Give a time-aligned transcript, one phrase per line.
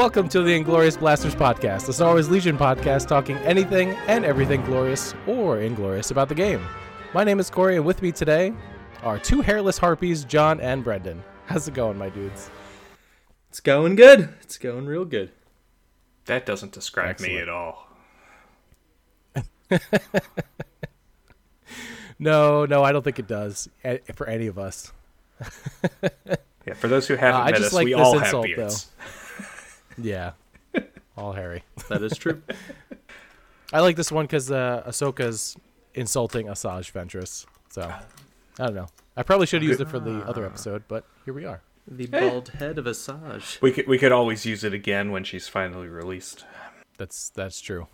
[0.00, 4.64] Welcome to the Inglorious Blasters podcast, the Star Wars Legion podcast talking anything and everything
[4.64, 6.66] glorious or inglorious about the game.
[7.12, 8.54] My name is Corey, and with me today
[9.02, 11.22] are two hairless harpies, John and Brendan.
[11.44, 12.48] How's it going, my dudes?
[13.50, 14.30] It's going good.
[14.40, 15.32] It's going real good.
[16.24, 17.86] That doesn't describe me at all.
[22.18, 24.94] No, no, I don't think it does eh, for any of us.
[26.66, 28.46] Yeah, for those who haven't Uh, I met just us, like we this all insult,
[28.46, 28.90] have beards.
[30.02, 30.32] Yeah,
[31.16, 31.62] all hairy.
[31.88, 32.42] That is true.
[33.72, 35.56] I like this one because uh, Ahsoka's
[35.94, 37.46] insulting Asajj Ventress.
[37.70, 38.88] So, I don't know.
[39.16, 41.62] I probably should have used it for the other episode, but here we are.
[41.86, 43.60] the bald head of Asajj.
[43.60, 46.44] We could we could always use it again when she's finally released,
[46.98, 47.86] That's that's true.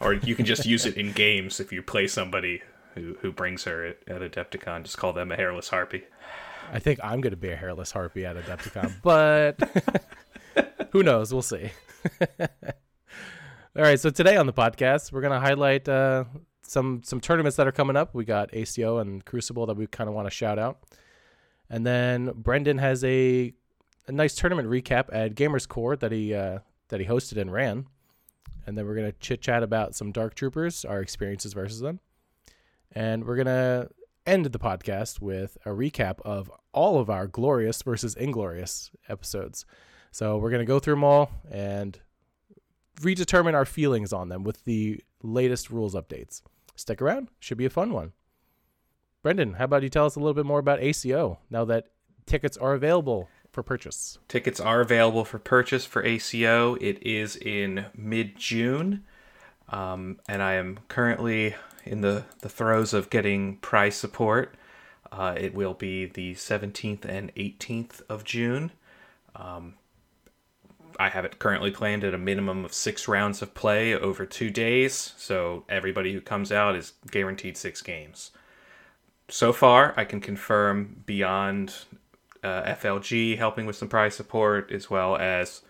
[0.00, 2.62] or you can just use it in games if you play somebody
[2.94, 4.82] who who brings her at, at Adepticon.
[4.84, 6.04] Just call them a hairless harpy.
[6.72, 9.56] I think I'm going to be a hairless harpy at Adepticon, but
[10.92, 11.32] who knows?
[11.32, 11.70] We'll see.
[12.40, 16.24] All right, so today on the podcast, we're going to highlight uh,
[16.62, 18.14] some some tournaments that are coming up.
[18.14, 20.78] We got ACO and Crucible that we kind of want to shout out,
[21.68, 23.52] and then Brendan has a
[24.06, 27.86] a nice tournament recap at Gamers Core that he uh, that he hosted and ran,
[28.66, 32.00] and then we're going to chit chat about some Dark Troopers, our experiences versus them,
[32.92, 33.88] and we're gonna
[34.26, 39.66] end the podcast with a recap of all of our glorious versus inglorious episodes.
[40.10, 41.98] So we're going to go through them all and
[43.00, 46.42] redetermine our feelings on them with the latest rules updates.
[46.74, 48.12] Stick around, should be a fun one.
[49.22, 51.88] Brendan, how about you tell us a little bit more about ACO now that
[52.26, 54.18] tickets are available for purchase?
[54.28, 56.76] Tickets are available for purchase for ACO.
[56.76, 59.04] It is in mid June,
[59.68, 64.54] um, and I am currently in the, the throes of getting prize support.
[65.10, 68.72] Uh, it will be the 17th and 18th of June.
[69.34, 69.74] Um,
[70.98, 74.50] I have it currently planned at a minimum of six rounds of play over two
[74.50, 78.32] days, so everybody who comes out is guaranteed six games.
[79.28, 81.74] So far, I can confirm beyond
[82.42, 85.62] uh, FLG helping with some prize support, as well as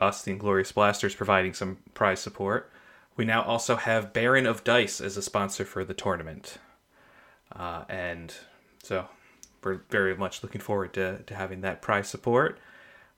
[0.00, 2.70] us, the Inglorious Blasters, providing some prize support.
[3.16, 6.58] We now also have Baron of Dice as a sponsor for the tournament.
[7.54, 8.34] Uh, and
[8.82, 9.06] so
[9.62, 12.58] we're very much looking forward to, to having that prize support.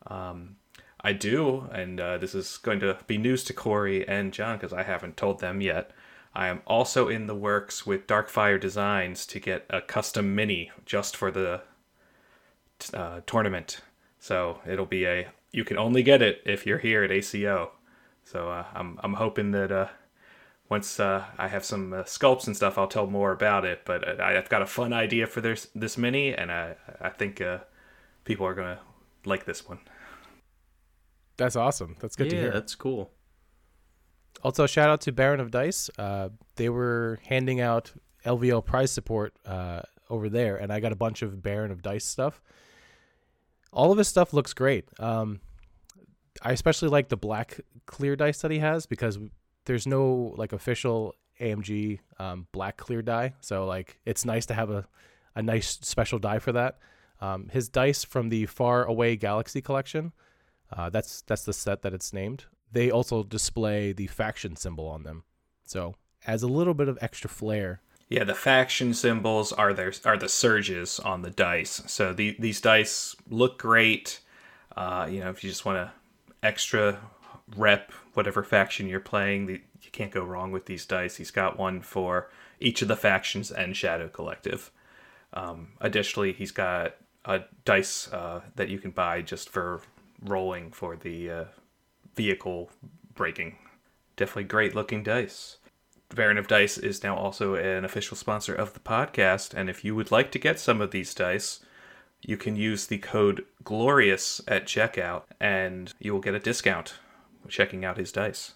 [0.09, 0.57] Um,
[1.07, 4.73] I do, and uh, this is going to be news to Corey and John because
[4.73, 5.91] I haven't told them yet.
[6.35, 11.15] I am also in the works with Darkfire Designs to get a custom mini just
[11.15, 11.61] for the
[12.95, 13.83] uh, tournament.
[14.19, 17.73] So it'll be a you can only get it if you're here at ACO.
[18.25, 19.89] So uh, I'm I'm hoping that uh,
[20.71, 23.83] once uh, I have some uh, sculpts and stuff, I'll tell more about it.
[23.85, 27.43] But I, I've got a fun idea for this this mini, and I I think
[27.43, 27.59] uh,
[28.25, 28.81] people are gonna
[29.27, 29.81] like this one.
[31.37, 31.97] That's awesome.
[32.01, 32.45] That's good to hear.
[32.47, 33.11] yeah, that's cool.
[34.43, 35.91] Also, shout out to Baron of Dice.
[35.99, 37.93] Uh, they were handing out
[38.25, 39.81] LVL prize support uh,
[40.11, 42.43] over there, and I got a bunch of Baron of Dice stuff.
[43.73, 44.85] All of his stuff looks great.
[45.01, 45.41] Um,
[46.43, 49.19] I especially like the black clear dice that he has because
[49.65, 54.71] there's no like official AMG um, black clear die, so like it's nice to have
[54.71, 54.87] a
[55.35, 56.79] a nice special die for that.
[57.21, 60.13] Um, his dice from the Far Away Galaxy collection,
[60.77, 62.45] uh, that's that's the set that it's named.
[62.73, 65.25] They also display the faction symbol on them,
[65.65, 65.95] so
[66.27, 67.81] adds a little bit of extra flair.
[68.09, 71.83] Yeah, the faction symbols are their are the surges on the dice.
[71.87, 74.21] So the, these dice look great.
[74.77, 75.93] Uh, you know, if you just want to
[76.47, 76.99] extra
[77.57, 81.17] rep whatever faction you're playing, the, you can't go wrong with these dice.
[81.17, 82.31] He's got one for
[82.61, 84.71] each of the factions and Shadow Collective.
[85.33, 89.81] Um, additionally, he's got a dice uh, that you can buy just for
[90.25, 91.45] rolling for the uh,
[92.15, 92.71] vehicle
[93.15, 93.59] breaking.
[94.17, 95.59] Definitely great looking dice.
[96.15, 99.95] Baron of Dice is now also an official sponsor of the podcast, and if you
[99.95, 101.61] would like to get some of these dice,
[102.23, 106.95] you can use the code GLORIOUS at checkout, and you will get a discount
[107.49, 108.53] checking out his dice.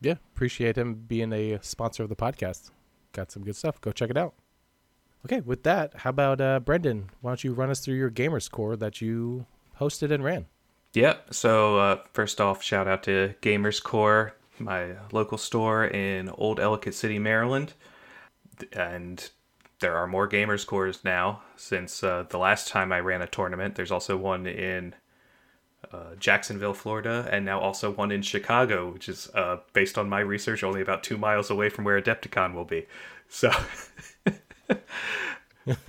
[0.00, 2.70] Yeah, appreciate him being a sponsor of the podcast.
[3.12, 3.80] Got some good stuff.
[3.80, 4.34] Go check it out.
[5.26, 7.10] Okay, with that, how about uh, Brendan?
[7.20, 9.46] Why don't you run us through your gamers core that you
[9.78, 10.46] hosted and ran?
[10.94, 11.34] Yep.
[11.34, 16.94] So uh, first off, shout out to Gamers Core, my local store in Old Ellicott
[16.94, 17.74] City, Maryland,
[18.72, 19.30] and
[19.80, 23.76] there are more Gamers Cores now since uh, the last time I ran a tournament.
[23.76, 24.94] There's also one in
[25.92, 30.20] uh, Jacksonville, Florida, and now also one in Chicago, which is uh, based on my
[30.20, 32.86] research only about two miles away from where Adepticon will be.
[33.28, 33.50] So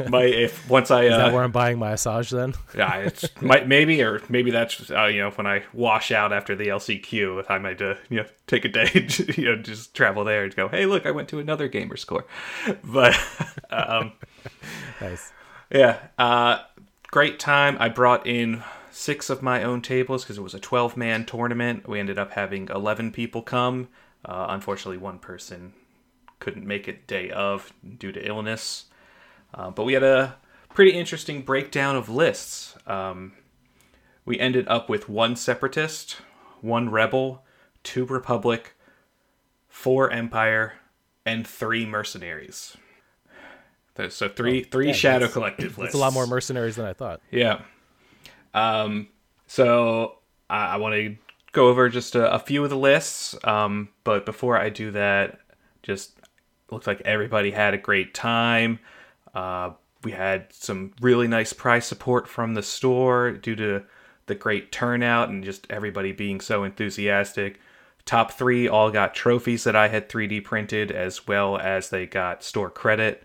[0.10, 2.54] my if once I Is that uh, where I'm buying my Asajj then?
[2.76, 6.56] yeah, it's might maybe or maybe that's uh, you know when I wash out after
[6.56, 8.90] the LCQ, if I might uh, you know take a day,
[9.38, 12.26] you know, just travel there and go, hey, look, I went to another Gamers Core,
[12.84, 13.18] but
[13.70, 14.14] um,
[15.00, 15.32] nice.
[15.72, 16.60] yeah, uh,
[17.08, 17.78] great time.
[17.80, 21.88] I brought in six of my own tables because it was a 12 man tournament.
[21.88, 23.88] We ended up having 11 people come.
[24.24, 25.74] Uh, unfortunately, one person
[26.40, 28.86] couldn't make it day of due to illness.
[29.54, 30.38] Uh, but we had a
[30.70, 32.76] pretty interesting breakdown of lists.
[32.88, 33.34] Um,
[34.26, 36.18] we ended up with one separatist,
[36.62, 37.44] one rebel,
[37.84, 38.76] two republic,
[39.68, 40.74] four empire,
[41.26, 42.78] and three mercenaries.
[44.10, 45.94] So three three Oh, yeah, shadow that's- collective lists.
[45.94, 47.22] It's a lot more mercenaries than I thought.
[47.30, 47.62] Yeah.
[48.54, 49.10] Um,
[49.48, 50.18] so
[50.50, 51.16] I, I want to
[51.52, 53.36] go over just a, a few of the lists.
[53.44, 55.40] Um, but before I do that,
[55.84, 56.18] just
[56.72, 58.80] looks like everybody had a great time.
[59.34, 59.72] Uh,
[60.04, 63.84] we had some really nice prize support from the store due to
[64.26, 67.60] the great turnout and just everybody being so enthusiastic.
[68.06, 72.44] Top three all got trophies that I had 3D printed, as well as they got
[72.44, 73.24] store credit.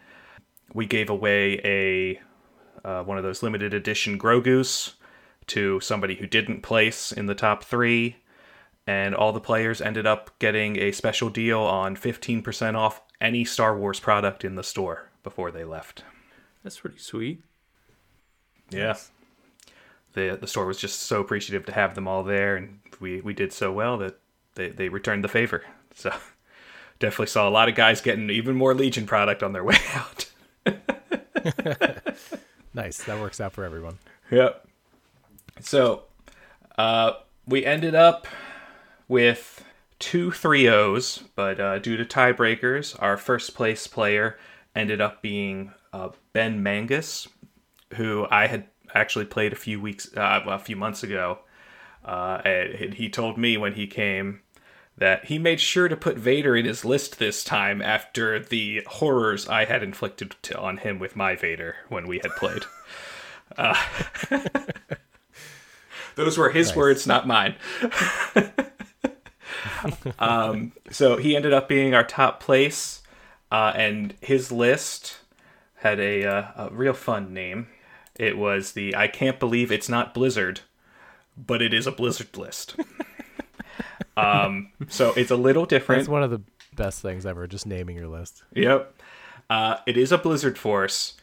[0.74, 2.20] We gave away a
[2.86, 4.94] uh, one of those limited edition Grogus
[5.48, 8.16] to somebody who didn't place in the top three.
[8.86, 13.76] And all the players ended up getting a special deal on 15% off any Star
[13.76, 16.04] Wars product in the store before they left.
[16.62, 17.42] That's pretty sweet.
[18.70, 18.96] Yeah.
[20.12, 23.34] The, the store was just so appreciative to have them all there, and we, we
[23.34, 24.20] did so well that
[24.54, 25.64] they, they returned the favor.
[25.96, 26.14] So
[27.00, 30.30] definitely saw a lot of guys getting even more Legion product on their way out.
[32.76, 33.02] Nice.
[33.04, 33.96] That works out for everyone.
[34.30, 34.68] Yep.
[35.60, 36.02] So,
[36.76, 37.12] uh,
[37.46, 38.26] we ended up
[39.08, 39.64] with
[39.98, 44.38] two 3-0s, but uh, due to tiebreakers, our first place player
[44.76, 47.26] ended up being uh, Ben Mangus,
[47.94, 51.40] who I had actually played a few weeks, uh, well, a few months ago.
[52.04, 54.40] Uh, and he told me when he came
[54.98, 59.46] that he made sure to put Vader in his list this time after the horrors
[59.48, 62.64] I had inflicted to, on him with my Vader when we had played.
[63.56, 63.76] Uh,
[66.16, 67.54] those were his words, not mine.
[70.18, 73.02] um, so he ended up being our top place,
[73.50, 75.18] uh, and his list
[75.76, 77.68] had a, uh, a real fun name.
[78.16, 80.60] It was the I can't believe it's not Blizzard,
[81.36, 82.76] but it is a Blizzard list.
[84.16, 86.00] um, so it's a little different.
[86.00, 86.40] It's one of the
[86.74, 88.42] best things ever, just naming your list.
[88.54, 88.94] Yep.
[89.48, 91.16] Uh, it is a Blizzard Force,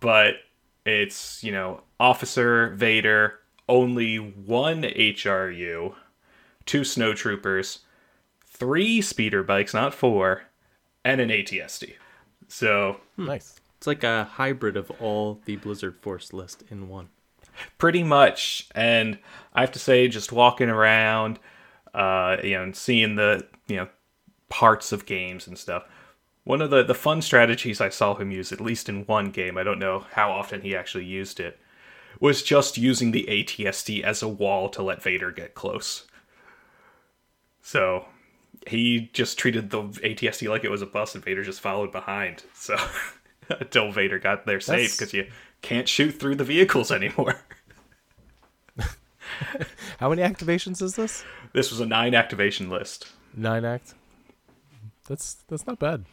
[0.00, 0.36] but
[0.84, 3.38] it's, you know, Officer, Vader,
[3.68, 5.94] only one HRU,
[6.66, 7.78] two Snowtroopers,
[8.46, 10.42] three speeder bikes, not four,
[11.04, 11.96] and an AT-ST.
[12.48, 13.60] So, Nice.
[13.76, 17.10] It's like a hybrid of all the Blizzard Force list in one.
[17.78, 18.68] pretty much.
[18.74, 19.18] And
[19.54, 21.38] I have to say, just walking around,
[21.94, 23.88] uh, you know, and seeing the, you know,
[24.48, 25.84] parts of games and stuff.
[26.44, 29.58] One of the, the fun strategies I saw him use, at least in one game,
[29.58, 31.58] I don't know how often he actually used it,
[32.20, 36.06] was just using the AT-ST as a wall to let Vader get close.
[37.60, 38.06] So
[38.68, 42.44] he just treated the AT-ST like it was a bus, and Vader just followed behind.
[42.54, 42.76] So
[43.48, 45.26] until Vader got there safe, because you
[45.62, 47.40] can't shoot through the vehicles anymore.
[49.98, 51.24] How many activations is this?
[51.52, 53.08] This was a nine activation list.
[53.34, 53.94] Nine act.
[55.08, 56.04] That's that's not bad.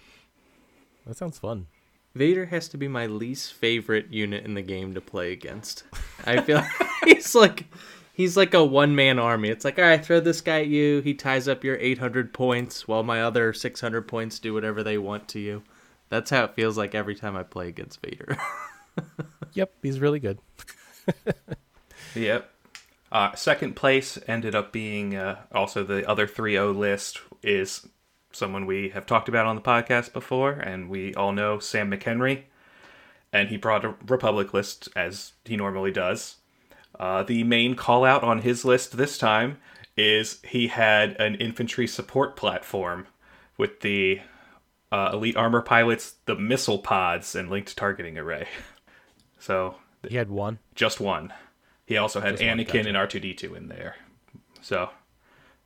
[1.05, 1.67] That sounds fun.
[2.13, 5.83] Vader has to be my least favorite unit in the game to play against.
[6.25, 6.63] I feel
[7.03, 7.65] he's like
[8.15, 9.49] he's like a one man army.
[9.49, 11.01] It's like, all right, throw this guy at you.
[11.01, 15.27] He ties up your 800 points while my other 600 points do whatever they want
[15.29, 15.63] to you.
[16.09, 18.37] That's how it feels like every time I play against Vader.
[19.53, 20.39] Yep, he's really good.
[22.15, 22.49] Yep.
[23.11, 27.87] Uh, second place ended up being uh, also the other 3-0 list is
[28.31, 32.43] someone we have talked about on the podcast before, and we all know Sam McHenry.
[33.33, 36.37] And he brought a Republic list as he normally does.
[36.99, 39.57] Uh, the main call out on his list this time
[39.97, 43.07] is he had an infantry support platform
[43.57, 44.19] with the
[44.91, 48.47] uh, elite armor pilots, the missile pods, and linked targeting array.
[49.37, 49.75] So
[50.07, 50.57] He had one.
[50.73, 51.31] just one.
[51.85, 53.95] He also had Just Anakin and R two D two in there.
[54.61, 54.89] So,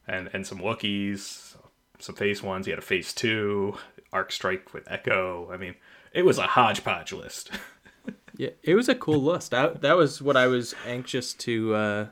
[0.05, 1.55] and and some Wookiees,
[1.97, 2.65] some Phase ones.
[2.65, 3.77] He had a Phase two,
[4.11, 5.49] Arc Strike with Echo.
[5.49, 5.75] I mean,
[6.11, 7.51] it was a hodgepodge list.
[8.39, 9.51] Yeah, it was a cool list.
[9.51, 12.07] That that was what I was anxious to uh,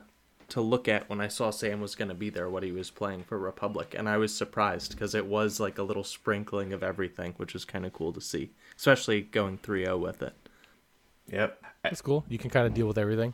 [0.48, 2.50] to look at when I saw Sam was going to be there.
[2.50, 5.82] What he was playing for Republic, and I was surprised because it was like a
[5.82, 10.20] little sprinkling of everything, which was kind of cool to see, especially going 3-0 with
[10.20, 10.34] it.
[11.32, 11.64] Yep.
[11.82, 12.26] That's cool.
[12.28, 13.32] You can kind of deal with everything,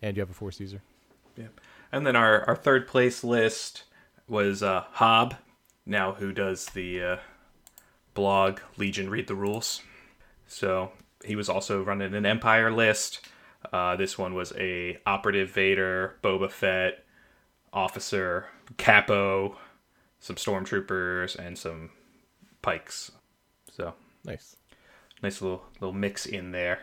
[0.00, 0.80] and you have a force user.
[1.36, 1.60] Yep.
[1.90, 3.82] And then our, our third place list
[4.28, 5.34] was uh, Hob,
[5.84, 7.16] now who does the uh,
[8.14, 9.82] blog Legion Read the Rules.
[10.46, 10.92] So
[11.24, 13.20] he was also running an Empire list.
[13.72, 17.04] Uh, this one was a operative Vader, Boba Fett,
[17.72, 18.46] officer,
[18.76, 19.56] capo,
[20.20, 21.90] some stormtroopers, and some
[22.62, 23.10] Pykes.
[23.70, 23.94] So
[24.24, 24.56] Nice.
[25.22, 26.80] nice little little mix in there.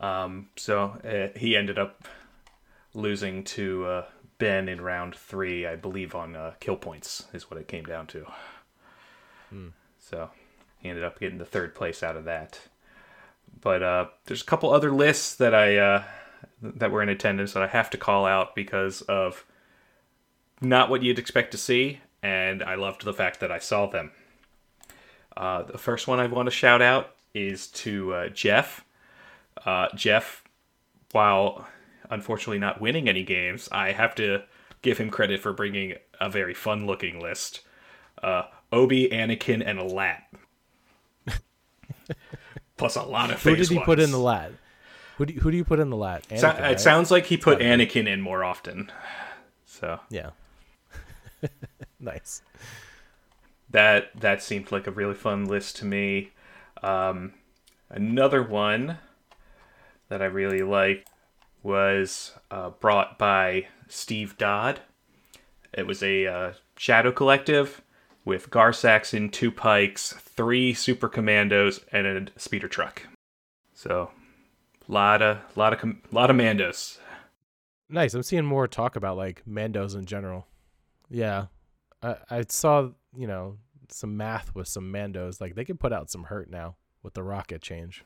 [0.00, 2.06] Um, so uh, he ended up
[2.94, 4.04] losing to uh,
[4.38, 8.06] Ben in round three, I believe, on uh, kill points is what it came down
[8.08, 8.26] to.
[9.98, 10.30] So
[10.78, 12.60] he ended up getting the third place out of that.
[13.60, 16.04] But uh, there's a couple other lists that I uh,
[16.62, 19.44] that were in attendance that I have to call out because of
[20.60, 24.12] not what you'd expect to see, and I loved the fact that I saw them.
[25.36, 28.84] Uh, the first one I want to shout out is to uh, Jeff.
[29.64, 30.44] Uh, Jeff,
[31.12, 31.66] while
[32.10, 34.42] unfortunately not winning any games, I have to
[34.82, 37.60] give him credit for bringing a very fun looking list.
[38.22, 40.24] Uh, Obi, Anakin, and a lat.
[42.80, 44.52] Plus a lot of Who did he put in the lat?
[45.18, 46.24] Who do you, who do you put in the lat?
[46.34, 46.80] So- it right?
[46.80, 48.90] sounds like he put Anakin in more often.
[49.66, 50.30] So Yeah.
[52.00, 52.40] nice.
[53.68, 56.30] that that seemed like a really fun list to me.
[56.82, 57.34] Um,
[57.90, 58.96] another one
[60.08, 61.10] that I really liked
[61.62, 64.80] was uh, brought by Steve Dodd.
[65.74, 67.82] It was a uh, Shadow Collective
[68.24, 73.06] with Gar Saxon, two Pykes, three super commandos, and a speeder truck.
[73.74, 74.10] So,
[74.88, 76.98] lot of lot of lot of mandos.
[77.88, 78.14] Nice.
[78.14, 80.46] I'm seeing more talk about like Mandos in general.
[81.08, 81.46] Yeah.
[82.02, 83.56] I I saw, you know,
[83.88, 85.40] some math with some Mandos.
[85.40, 88.04] Like they can put out some hurt now with the rocket change.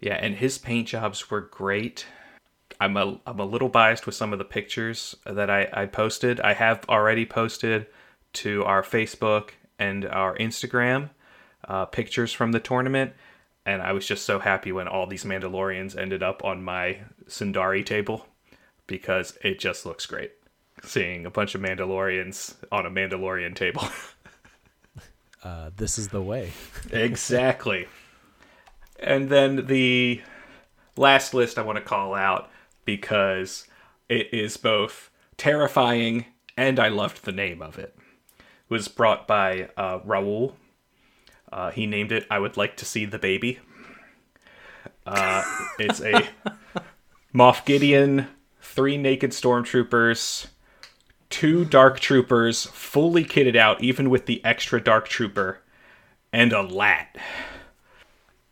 [0.00, 2.06] Yeah, and his paint jobs were great.
[2.80, 6.40] I'm a I'm a little biased with some of the pictures that I, I posted.
[6.40, 7.86] I have already posted
[8.34, 11.10] to our Facebook and our Instagram
[11.66, 13.12] uh, pictures from the tournament,
[13.66, 17.84] and I was just so happy when all these Mandalorians ended up on my Sundari
[17.84, 18.26] table
[18.86, 20.32] because it just looks great.
[20.82, 23.84] Seeing a bunch of Mandalorians on a Mandalorian table.
[25.42, 26.50] Uh, this is the way.
[26.90, 27.86] exactly.
[28.98, 30.20] And then the
[30.96, 32.50] last list I want to call out
[32.84, 33.66] because
[34.08, 37.96] it is both terrifying and I loved the name of it.
[38.68, 40.54] Was brought by uh, Raul.
[41.50, 43.60] Uh, he named it "I Would Like to See the Baby."
[45.06, 45.42] Uh,
[45.78, 46.28] it's a
[47.34, 48.28] Moff Gideon,
[48.60, 50.48] three naked stormtroopers,
[51.30, 55.62] two dark troopers, fully kitted out, even with the extra dark trooper,
[56.32, 57.16] and a lat.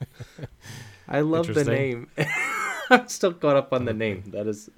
[1.08, 2.08] I love the name.
[2.90, 4.24] I'm still caught up on the name.
[4.28, 4.70] That is.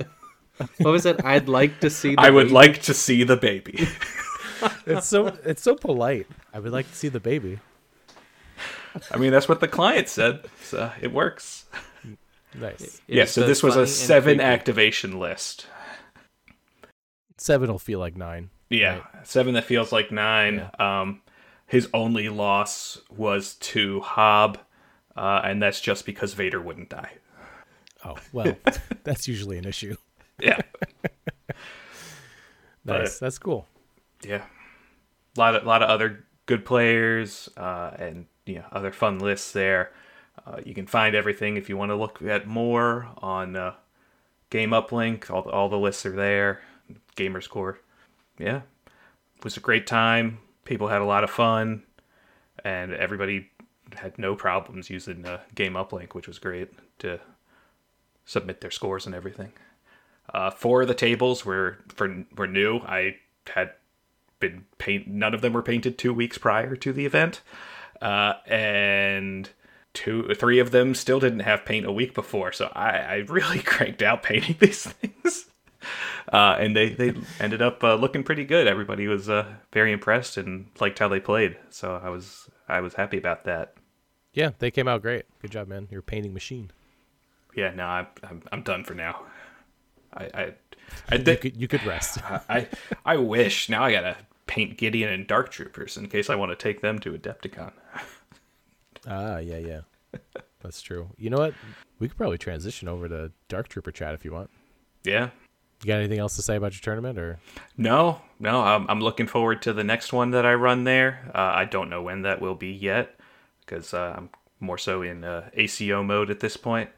[0.78, 1.24] What was it?
[1.24, 2.14] I'd like to see.
[2.14, 3.86] The I would like to see the baby.
[4.86, 6.26] It's so it's so polite.
[6.52, 7.58] I would like to see the baby.
[9.10, 11.66] I mean, that's what the client said, so it works.
[12.54, 13.00] Nice.
[13.06, 15.66] yeah, so this was a seven activation list.
[17.36, 18.50] Seven will feel like nine.
[18.70, 20.68] Yeah, seven that feels like nine.
[20.78, 21.20] Um,
[21.66, 24.58] his only loss was to Hob,
[25.16, 27.12] uh, and that's just because Vader wouldn't die.
[28.04, 28.56] Oh well,
[29.04, 29.94] that's usually an issue.
[30.40, 30.60] Yeah,
[32.84, 33.18] Nice.
[33.18, 33.66] That's cool.
[34.22, 34.44] Yeah.
[35.36, 39.52] A lot of lot of other good players, uh, and you know other fun lists
[39.52, 39.92] there.
[40.46, 43.74] Uh, you can find everything if you want to look at more on uh,
[44.50, 45.30] Game Uplink.
[45.30, 46.62] All the, all the lists are there.
[47.16, 47.78] Gamers Core.
[48.38, 48.62] Yeah,
[49.36, 50.38] it was a great time.
[50.64, 51.82] People had a lot of fun,
[52.64, 53.50] and everybody
[53.94, 57.20] had no problems using uh, Game Uplink, which was great to
[58.24, 59.52] submit their scores and everything.
[60.32, 62.78] Uh, four of the tables were for were new.
[62.78, 63.16] I
[63.54, 63.72] had
[64.40, 65.08] been paint.
[65.08, 67.40] None of them were painted two weeks prior to the event,
[68.00, 69.50] uh, and
[69.94, 72.52] two, three of them still didn't have paint a week before.
[72.52, 75.46] So I, I really cranked out painting these things,
[76.32, 78.66] uh, and they they ended up uh, looking pretty good.
[78.66, 81.56] Everybody was uh, very impressed and liked how they played.
[81.70, 83.74] So I was I was happy about that.
[84.32, 85.24] Yeah, they came out great.
[85.42, 85.88] Good job, man.
[85.90, 86.70] You're a painting machine.
[87.54, 89.22] Yeah, no, I'm I'm, I'm done for now.
[90.14, 90.52] I I
[91.10, 92.18] I, You could you could rest.
[92.48, 92.68] I
[93.04, 94.16] I wish now I gotta
[94.48, 97.72] paint Gideon and Dark Troopers in case I want to take them to Adepticon.
[99.06, 99.80] ah, yeah, yeah.
[100.60, 101.10] That's true.
[101.16, 101.54] You know what?
[102.00, 104.50] We could probably transition over to Dark Trooper chat if you want.
[105.04, 105.30] Yeah.
[105.82, 107.38] You got anything else to say about your tournament, or
[107.76, 111.30] No, no, I'm, I'm looking forward to the next one that I run there.
[111.32, 113.14] Uh, I don't know when that will be yet
[113.60, 116.90] because uh, I'm more so in uh, ACO mode at this point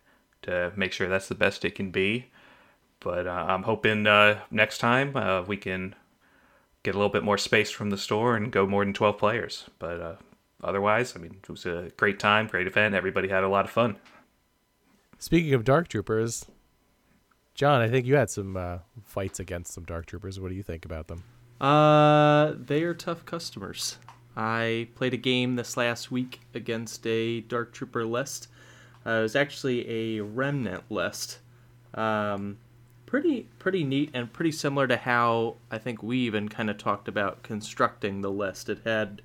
[0.43, 2.31] to make sure that's the best it can be.
[3.01, 5.95] But uh, I'm hoping uh, next time uh, we can
[6.83, 9.67] get a little bit more space from the store and go more than 12 players.
[9.79, 10.15] But uh,
[10.63, 12.95] otherwise, I mean, it was a great time, great event.
[12.95, 13.97] Everybody had a lot of fun.
[15.19, 16.47] Speaking of Dark Troopers,
[17.55, 20.41] John, I think you had some uh, fights against some Dark Troopers.
[20.41, 21.25] What do you think about them?
[21.61, 23.99] Uh, they are tough customers.
[24.35, 28.49] I played a game this last week against a Dark Trooper list.
[29.05, 31.41] Uh, it was actually a Remnant list.
[31.93, 32.57] Um,
[33.11, 37.09] pretty pretty neat and pretty similar to how I think we even kind of talked
[37.09, 38.69] about constructing the list.
[38.69, 39.21] It had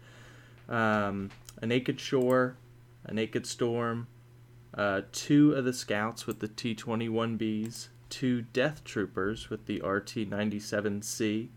[0.68, 1.30] um,
[1.62, 2.58] a Naked Shore,
[3.04, 4.08] a Naked Storm,
[4.74, 11.50] uh, two of the Scouts with the T21Bs, two Death Troopers with the RT97C,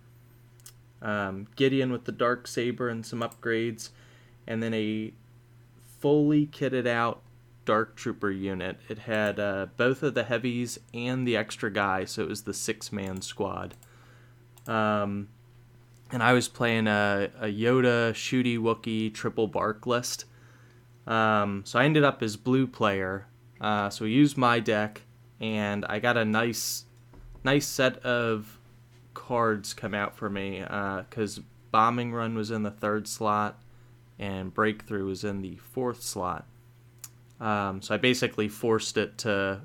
[1.00, 3.88] um, Gideon with the Dark Saber and some upgrades,
[4.46, 5.14] and then a
[5.98, 7.22] fully kitted out
[7.68, 8.78] Dark Trooper unit.
[8.88, 12.54] It had uh, both of the heavies and the extra guy, so it was the
[12.54, 13.74] six man squad.
[14.66, 15.28] Um,
[16.10, 20.24] and I was playing a, a Yoda, Shooty, Wookie, triple BARC list.
[21.06, 23.26] Um, so I ended up as blue player.
[23.60, 25.02] Uh, so we used my deck,
[25.38, 26.86] and I got a nice,
[27.44, 28.58] nice set of
[29.12, 33.60] cards come out for me because uh, Bombing Run was in the third slot,
[34.18, 36.46] and Breakthrough was in the fourth slot.
[37.40, 39.62] Um, so I basically forced it to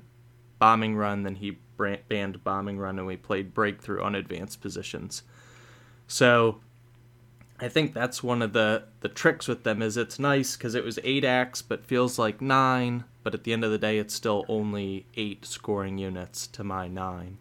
[0.58, 1.58] Bombing Run, then he
[2.08, 5.22] banned Bombing Run, and we played Breakthrough on advanced positions.
[6.06, 6.60] So
[7.60, 10.84] I think that's one of the the tricks with them is it's nice because it
[10.84, 14.14] was eight acts but feels like nine, but at the end of the day it's
[14.14, 17.38] still only eight scoring units to my nine.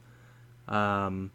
[0.68, 1.32] Um,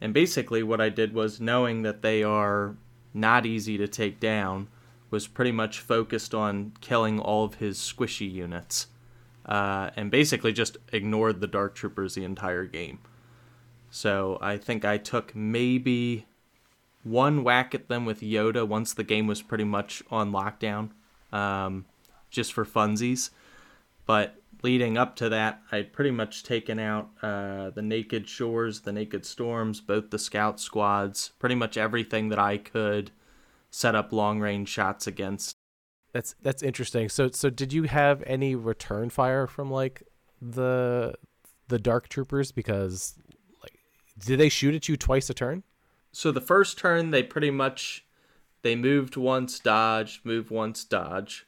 [0.00, 2.76] and basically what I did was knowing that they are
[3.12, 4.68] not easy to take down,
[5.10, 8.88] was pretty much focused on killing all of his squishy units,
[9.46, 12.98] uh, and basically just ignored the dark troopers the entire game.
[13.90, 16.26] So I think I took maybe
[17.02, 20.90] one whack at them with Yoda once the game was pretty much on lockdown,
[21.32, 21.86] um,
[22.30, 23.30] just for funsies.
[24.04, 28.92] But leading up to that, I'd pretty much taken out uh, the Naked Shores, the
[28.92, 33.10] Naked Storms, both the Scout squads, pretty much everything that I could
[33.70, 35.56] set up long range shots against.
[36.12, 37.08] That's that's interesting.
[37.08, 40.02] So so did you have any return fire from like
[40.40, 41.14] the
[41.68, 43.14] the Dark Troopers because
[43.62, 43.78] like
[44.18, 45.62] did they shoot at you twice a turn?
[46.12, 48.04] so the first turn they pretty much
[48.62, 51.46] they moved once, dodge, move once, dodge,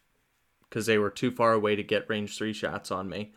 [0.68, 3.33] because they were too far away to get range three shots on me.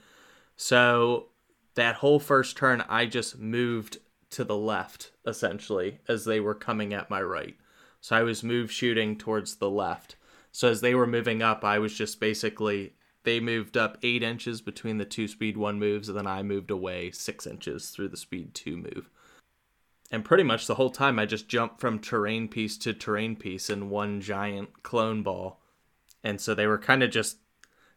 [0.56, 1.30] So
[1.74, 3.98] that whole first turn, I just moved
[4.30, 7.56] to the left essentially as they were coming at my right.
[8.04, 10.18] So I was move shooting towards the left.
[10.52, 14.60] So as they were moving up, I was just basically they moved up eight inches
[14.60, 18.18] between the two speed one moves, and then I moved away six inches through the
[18.18, 19.10] speed two move
[20.14, 23.68] and pretty much the whole time I just jumped from terrain piece to terrain piece
[23.68, 25.60] in one giant clone ball.
[26.24, 27.38] And so they were kind of just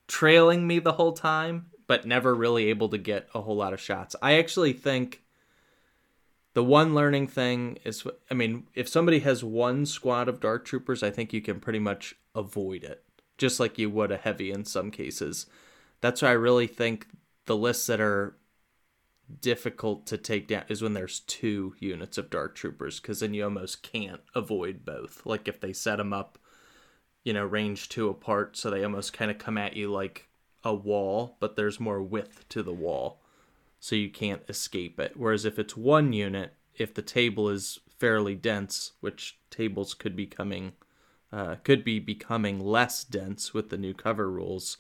[0.09, 3.83] trailing me the whole time, but never really able to get a whole lot of
[3.83, 4.17] shots.
[4.23, 5.25] I actually think
[6.57, 11.03] the one learning thing is I mean, if somebody has one squad of dark troopers,
[11.03, 13.05] I think you can pretty much avoid it,
[13.37, 15.45] just like you would a heavy in some cases.
[16.01, 17.09] That's why I really think
[17.45, 18.39] the lists that are
[19.43, 23.45] difficult to take down is when there's two units of dark troopers because then you
[23.45, 26.39] almost can't avoid both like if they set them up
[27.25, 30.29] you know range two apart so they almost kind of come at you like
[30.63, 33.21] a wall but there's more width to the wall
[33.87, 38.35] so you can't escape it whereas if it's one unit if the table is fairly
[38.35, 40.73] dense which tables could be coming
[41.33, 44.79] uh, could be becoming less dense with the new cover rules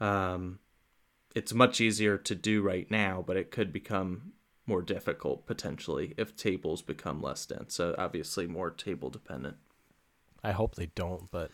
[0.00, 0.58] um,
[1.34, 4.32] it's much easier to do right now, but it could become
[4.66, 7.74] more difficult potentially if tables become less dense.
[7.74, 9.56] So obviously more table dependent.
[10.42, 11.50] I hope they don't, but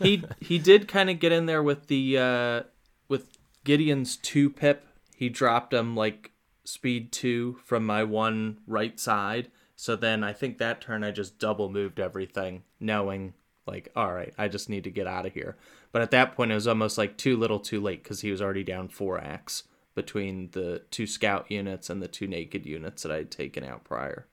[0.00, 2.62] he he did kind of get in there with the uh
[3.08, 4.84] with Gideon's two pip.
[5.14, 6.32] He dropped him like
[6.64, 9.50] speed two from my one right side.
[9.76, 13.34] So then I think that turn I just double moved everything, knowing
[13.66, 15.56] like, all right, I just need to get out of here.
[15.92, 18.42] But at that point, it was almost like too little, too late because he was
[18.42, 23.12] already down four acts between the two scout units and the two naked units that
[23.12, 24.26] I had taken out prior.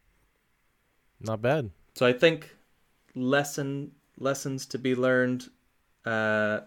[1.20, 1.70] Not bad.
[1.94, 2.56] So I think
[3.15, 5.50] lesson lessons to be learned.
[6.06, 6.62] Uh,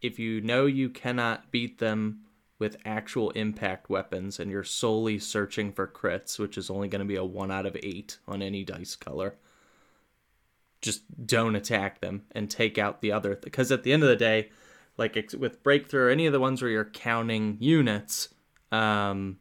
[0.00, 2.20] if you know you cannot beat them
[2.62, 7.04] with actual impact weapons and you're solely searching for crits, which is only going to
[7.04, 9.36] be a one out of eight on any dice color
[10.80, 14.16] just don't attack them and take out the other because at the end of the
[14.16, 14.50] day
[14.98, 18.28] like with breakthrough, or any of the ones where you're counting units,
[18.70, 19.38] um,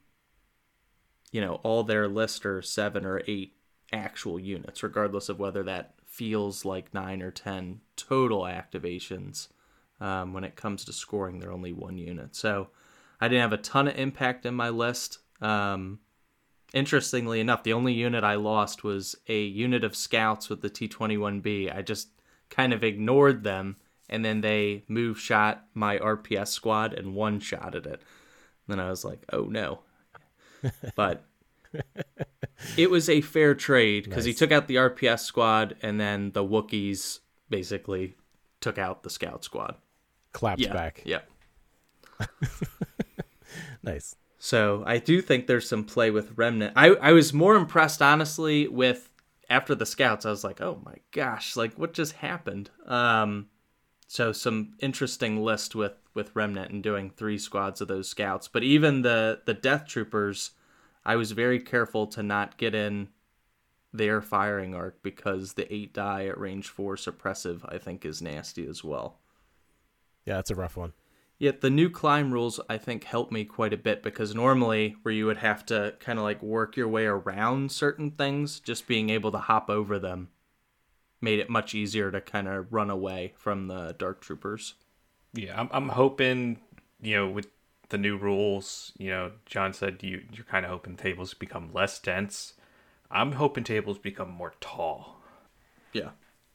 [1.31, 3.55] you know, all their list are seven or eight
[3.91, 9.49] actual units, regardless of whether that feels like nine or ten total activations.
[9.99, 12.35] Um, when it comes to scoring, they're only one unit.
[12.35, 12.69] So
[13.21, 15.19] I didn't have a ton of impact in my list.
[15.41, 15.99] Um,
[16.73, 21.73] interestingly enough, the only unit I lost was a unit of scouts with the T21B.
[21.75, 22.09] I just
[22.49, 23.77] kind of ignored them,
[24.09, 28.01] and then they move shot my RPS squad and one shotted it.
[28.67, 29.81] then I was like, oh no.
[30.95, 31.23] but
[32.77, 36.43] it was a fair trade because he took out the RPS squad, and then the
[36.43, 38.15] Wookiees basically
[38.59, 39.75] took out the scout squad.
[40.33, 40.73] Clapped Yeah.
[40.73, 41.01] back.
[41.05, 41.21] Yeah.
[43.83, 44.15] Nice.
[44.37, 46.73] So I do think there's some play with Remnant.
[46.75, 49.11] I, I was more impressed, honestly, with
[49.51, 50.25] after the scouts.
[50.25, 52.71] I was like, oh my gosh, like what just happened?
[52.87, 53.49] Um,
[54.07, 58.47] so some interesting list with with Remnant and doing three squads of those scouts.
[58.47, 60.51] But even the the Death Troopers,
[61.05, 63.09] I was very careful to not get in
[63.93, 68.65] their firing arc because the eight die at range four suppressive I think is nasty
[68.65, 69.19] as well.
[70.25, 70.93] Yeah, that's a rough one.
[71.41, 75.11] Yet the new climb rules I think help me quite a bit because normally where
[75.11, 79.09] you would have to kind of like work your way around certain things, just being
[79.09, 80.29] able to hop over them
[81.19, 84.75] made it much easier to kind of run away from the dark troopers.
[85.33, 86.59] Yeah, I'm, I'm hoping,
[87.01, 87.47] you know, with
[87.89, 91.97] the new rules, you know, John said you, you're kind of hoping tables become less
[91.97, 92.53] dense.
[93.09, 95.23] I'm hoping tables become more tall.
[95.91, 96.09] Yeah.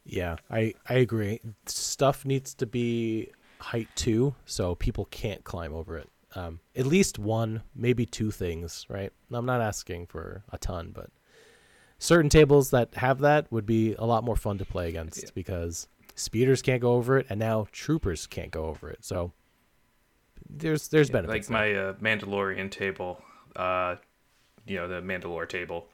[0.05, 1.41] Yeah, I I agree.
[1.65, 6.09] Stuff needs to be height two, so people can't climb over it.
[6.35, 9.11] Um, at least one, maybe two things, right?
[9.31, 11.09] I'm not asking for a ton, but
[11.99, 15.29] certain tables that have that would be a lot more fun to play against Yeah.
[15.33, 19.03] because speeders can't go over it, and now troopers can't go over it.
[19.03, 19.31] So
[20.49, 21.49] there's there's benefits.
[21.49, 23.21] like my uh, Mandalorian table,
[23.55, 23.95] uh,
[24.67, 25.87] you know, the Mandalore table.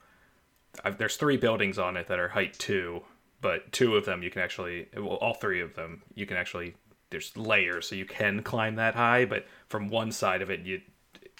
[0.83, 3.01] I've, there's three buildings on it that are height two,
[3.41, 6.75] but two of them you can actually, well, all three of them you can actually.
[7.13, 10.81] There's layers, so you can climb that high, but from one side of it, you,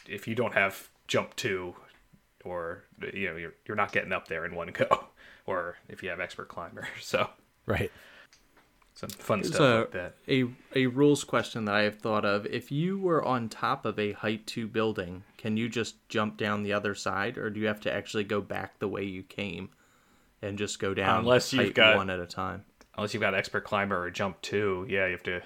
[0.08, 1.76] if you don't have jump two,
[2.46, 2.84] or
[3.14, 5.06] you know, you're you're not getting up there in one go,
[5.46, 7.30] or if you have expert climber, so
[7.66, 7.92] right.
[8.94, 10.16] some fun Here's stuff a, like that.
[10.30, 12.46] a a rules question that I have thought of.
[12.46, 16.64] If you were on top of a height two building, can you just jump down
[16.64, 19.70] the other side, or do you have to actually go back the way you came
[20.42, 22.66] and just go down Unless you've got- one at a time?
[22.96, 25.42] Unless you've got expert climber or jump two, yeah, you have to.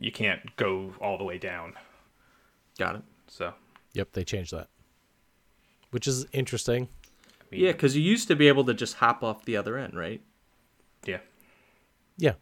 [0.00, 1.74] You can't go all the way down.
[2.78, 3.02] Got it.
[3.28, 3.54] So
[3.92, 4.68] Yep, they changed that,
[5.90, 6.88] which is interesting.
[7.40, 9.76] I mean, Yeah, because you used to be able to just hop off the other
[9.78, 10.22] end, right?
[11.06, 11.18] yeah.
[12.16, 12.34] Yeah,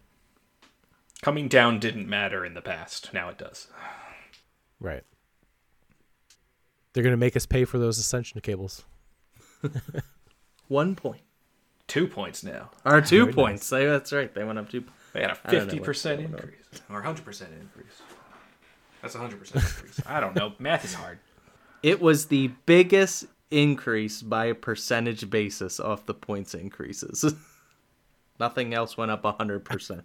[1.22, 3.12] Coming down didn't matter in the past.
[3.12, 3.68] Now it does.
[4.80, 5.02] right.
[6.92, 8.84] They're gonna make us pay for those ascension cables.
[10.68, 11.22] One point.
[11.86, 12.70] Two points now.
[12.84, 13.68] Or two Very points.
[13.70, 14.32] They- That's right.
[14.32, 14.84] They went up two.
[15.12, 16.57] They had a fifty percent increase
[16.90, 18.02] or hundred percent increase.
[19.02, 20.00] That's hundred percent increase.
[20.06, 20.52] I don't know.
[20.58, 21.18] Math is hard.
[21.82, 27.34] It was the biggest increase by a percentage basis off the points increases.
[28.40, 30.02] Nothing else went up 100%.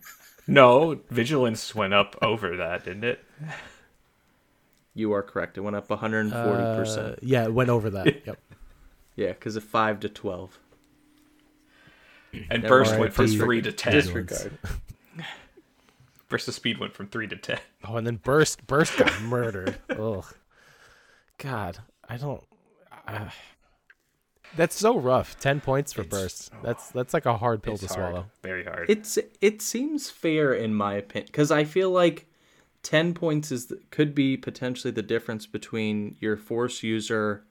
[0.48, 3.24] No, vigilance went up over that, didn't it?
[4.96, 5.58] You are correct.
[5.58, 6.98] It went up 140%.
[6.98, 8.06] Uh, yeah, it went over that.
[8.28, 8.38] yep.
[9.16, 10.60] yeah, because of 5 to 12.
[12.32, 13.94] And Never burst went from three to ten.
[13.94, 14.58] disregard.
[16.30, 17.60] Burst of speed went from three to ten.
[17.88, 19.78] Oh, and then burst burst got murdered.
[19.90, 20.26] Ugh.
[21.38, 22.44] God, I don't.
[23.08, 23.30] Uh,
[24.56, 25.40] that's so rough.
[25.40, 26.52] Ten points for It's- burst.
[26.64, 27.96] That's that's like a hard pill to hard.
[27.98, 28.26] swallow.
[28.42, 28.90] Very hard.
[28.90, 32.28] It's it seems fair in my opinion because I feel like
[32.84, 37.44] ten points is could be potentially the difference between your force user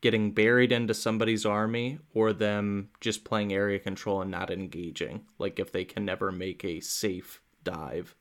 [0.00, 5.22] getting buried into somebody's army or them just playing area control and not engaging.
[5.38, 8.14] Like if they can never make a safe dive.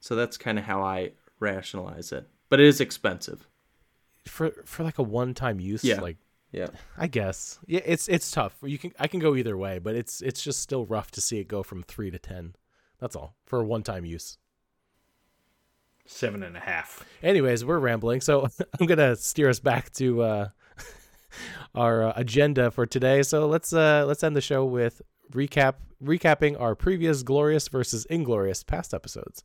[0.00, 2.28] So that's kind of how I rationalize it.
[2.48, 3.46] But it is expensive.
[4.26, 5.84] For for like a one time use.
[5.84, 6.00] Yeah.
[6.00, 6.16] Like
[6.52, 6.68] Yeah.
[6.96, 7.58] I guess.
[7.66, 8.56] Yeah, it's it's tough.
[8.62, 11.38] You can I can go either way, but it's it's just still rough to see
[11.38, 12.54] it go from three to ten.
[13.00, 14.38] That's all for a one time use.
[16.08, 17.04] Seven and a half.
[17.22, 18.48] Anyways, we're rambling, so
[18.80, 20.48] I'm gonna steer us back to uh,
[21.74, 23.22] our uh, agenda for today.
[23.22, 28.62] So let's uh, let's end the show with recap recapping our previous glorious versus inglorious
[28.62, 29.42] past episodes.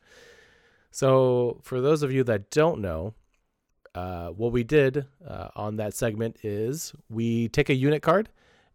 [0.91, 3.13] So for those of you that don't know,
[3.95, 8.29] uh, what we did uh, on that segment is we take a unit card,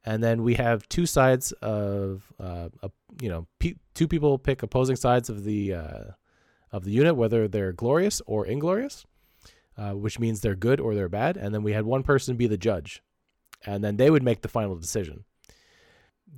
[0.05, 2.90] and then we have two sides of uh, a,
[3.21, 3.47] you know
[3.95, 6.05] two people pick opposing sides of the uh,
[6.73, 9.07] of the unit, whether they're glorious or inglorious,
[9.79, 11.37] uh, which means they're good or they're bad.
[11.37, 13.03] And then we had one person be the judge,
[13.64, 15.25] and then they would make the final decision.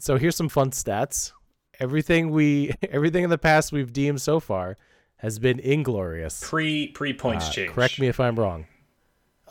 [0.01, 1.33] So here's some fun stats.
[1.81, 4.77] Everything we, everything in the past we've deemed so far
[5.17, 6.41] has been inglorious.
[6.43, 7.73] Pre pre points Uh, change.
[7.73, 8.67] Correct me if I'm wrong.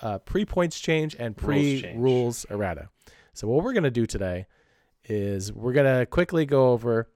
[0.01, 2.89] Uh, pre points change and pre rules errata.
[3.33, 4.45] So what we're gonna do today
[5.05, 7.09] is we're gonna quickly go over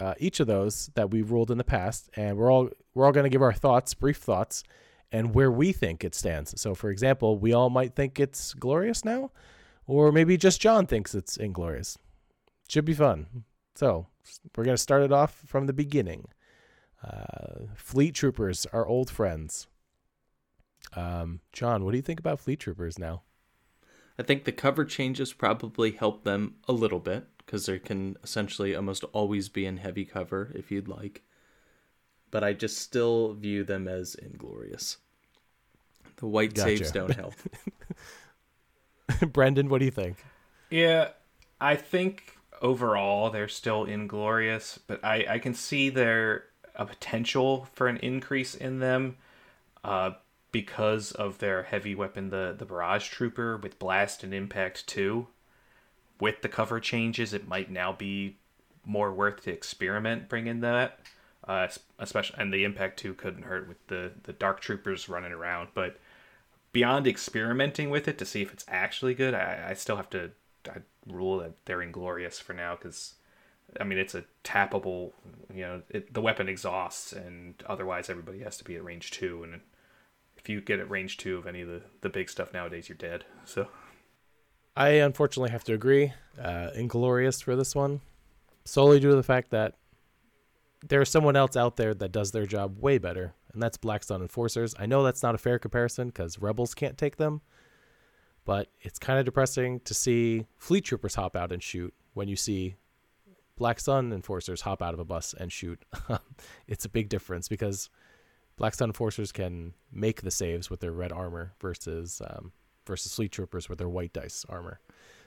[0.00, 3.12] uh, each of those that we've ruled in the past, and we're all we're all
[3.12, 4.64] gonna give our thoughts, brief thoughts,
[5.12, 6.58] and where we think it stands.
[6.60, 9.30] So, for example, we all might think it's glorious now,
[9.86, 11.98] or maybe just John thinks it's inglorious.
[12.68, 13.44] Should be fun.
[13.74, 14.06] So
[14.56, 16.28] we're gonna start it off from the beginning.
[17.02, 19.66] Uh, Fleet Troopers, our old friends.
[20.94, 23.22] Um, John, what do you think about Fleet Troopers now?
[24.18, 28.74] I think the cover changes probably help them a little bit because they can essentially
[28.74, 31.22] almost always be in heavy cover if you'd like.
[32.30, 34.98] But I just still view them as inglorious.
[36.16, 36.76] The white Gotcha.
[36.76, 37.34] saves don't help.
[39.32, 40.18] Brendan, what do you think?
[40.70, 41.08] Yeah,
[41.60, 46.44] I think overall they're still inglorious, but I, I can see there
[46.74, 49.16] a potential for an increase in them
[49.84, 50.12] uh,
[50.52, 55.26] because of their heavy weapon, the, the Barrage Trooper with Blast and Impact 2.
[56.20, 58.36] With the cover changes, it might now be
[58.84, 61.00] more worth to experiment bringing that.
[61.46, 61.66] Uh,
[61.98, 65.98] especially, and the Impact 2 couldn't hurt with the, the Dark Troopers running around, but
[66.70, 70.30] beyond experimenting with it to see if it's actually good, I, I still have to
[70.68, 73.14] I rule that they're inglorious for now because
[73.80, 75.12] I mean it's a tappable.
[75.54, 79.42] You know, it, the weapon exhausts, and otherwise everybody has to be at range two.
[79.44, 79.60] And
[80.36, 82.96] if you get at range two of any of the the big stuff nowadays, you're
[82.96, 83.24] dead.
[83.44, 83.68] So
[84.76, 86.12] I unfortunately have to agree.
[86.40, 88.00] Uh, inglorious for this one,
[88.64, 89.74] solely due to the fact that
[90.88, 94.22] there's someone else out there that does their job way better, and that's Black Sun
[94.22, 94.74] Enforcers.
[94.78, 97.40] I know that's not a fair comparison because Rebels can't take them,
[98.44, 102.36] but it's kind of depressing to see Fleet Troopers hop out and shoot when you
[102.36, 102.76] see
[103.56, 105.84] Black Sun Enforcers hop out of a bus and shoot.
[106.66, 107.90] it's a big difference because
[108.56, 112.52] Black Sun Enforcers can make the saves with their red armor versus um,
[112.86, 114.80] versus Fleet Troopers with their white dice armor.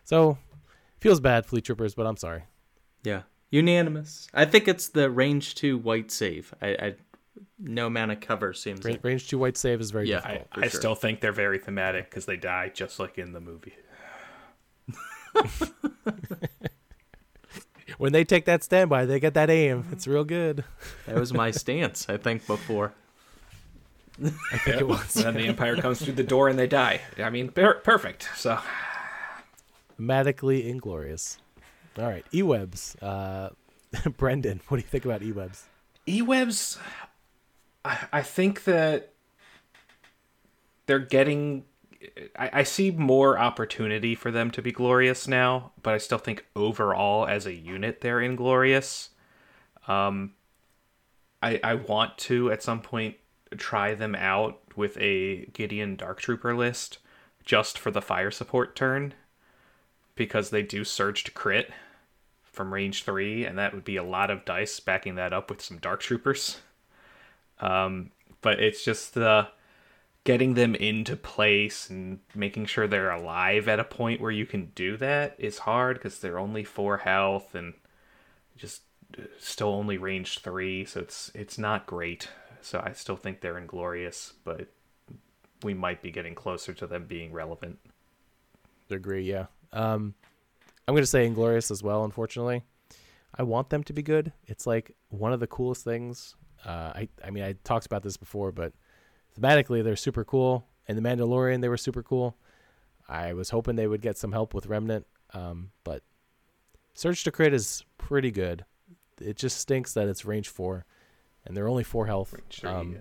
[0.03, 0.37] So
[0.99, 2.43] feels bad, Fleet Troopers, but I'm sorry.
[3.03, 4.27] yeah, unanimous.
[4.33, 6.53] I think it's the range two white save.
[6.61, 6.95] I, I
[7.59, 10.17] no amount of cover seems Ra- like range two white save is very Yeah.
[10.23, 10.53] I, difficult.
[10.53, 10.79] for I sure.
[10.79, 13.73] still think they're very thematic because they die just like in the movie.
[17.97, 19.85] When they take that standby, they get that aim.
[19.91, 20.65] It's real good.
[21.05, 22.09] that was my stance.
[22.09, 22.93] I think before.
[24.21, 25.15] I think it was.
[25.15, 27.01] and then the Empire comes through the door and they die.
[27.17, 28.27] I mean, per- perfect.
[28.35, 28.59] So
[29.99, 31.37] Thematically inglorious.
[31.97, 32.95] All right, eWebs.
[33.01, 33.51] Uh,
[34.17, 35.61] Brendan, what do you think about eWebs?
[36.07, 36.77] eWebs,
[37.85, 39.13] I, I think that
[40.87, 41.63] they're getting.
[42.37, 46.45] I, I see more opportunity for them to be glorious now, but I still think
[46.55, 49.11] overall as a unit they're inglorious.
[49.87, 50.33] Um,
[51.41, 53.15] I I want to at some point
[53.57, 56.97] try them out with a Gideon Dark Trooper list
[57.45, 59.13] just for the fire support turn
[60.15, 61.71] because they do surge to crit
[62.43, 65.61] from range three, and that would be a lot of dice backing that up with
[65.61, 66.61] some dark troopers.
[67.65, 69.47] Um, but it's just uh,
[70.23, 74.71] getting them into place and making sure they're alive at a point where you can
[74.75, 77.73] do that is hard because they're only four health and
[78.55, 78.83] just
[79.17, 82.29] uh, still only range three, so it's it's not great.
[82.61, 84.67] So I still think they're inglorious, but
[85.63, 87.79] we might be getting closer to them being relevant.
[88.89, 89.45] Agree, yeah.
[89.73, 90.13] Um,
[90.87, 92.03] I'm gonna say Inglorious as well.
[92.03, 92.63] Unfortunately,
[93.33, 94.33] I want them to be good.
[94.45, 96.35] It's like one of the coolest things.
[96.65, 98.73] Uh, I I mean I talked about this before, but
[99.39, 100.67] thematically they're super cool.
[100.87, 102.35] And the Mandalorian they were super cool.
[103.07, 106.01] I was hoping they would get some help with Remnant, um, but
[106.95, 108.65] Surge to Crit is pretty good.
[109.21, 110.85] It just stinks that it's range four,
[111.45, 112.33] and they're only four health.
[112.49, 112.97] Three, Um, yeah.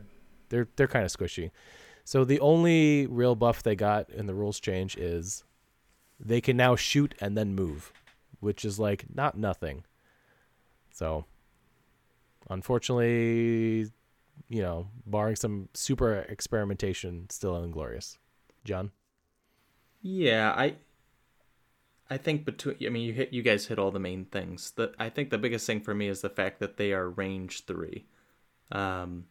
[0.50, 1.50] they're they're kind of squishy.
[2.04, 5.42] So the only real buff they got in the rules change is
[6.20, 7.92] they can now shoot and then move,
[8.40, 9.84] which is like not nothing.
[10.92, 11.24] So
[12.50, 13.90] unfortunately,
[14.48, 18.18] you know, barring some super experimentation, still inglorious.
[18.64, 18.92] John,
[20.02, 20.76] Yeah, I
[22.10, 24.72] I think between I mean you hit you guys hit all the main things.
[24.72, 27.64] The I think the biggest thing for me is the fact that they are range
[27.64, 28.04] 3.
[28.72, 29.26] Um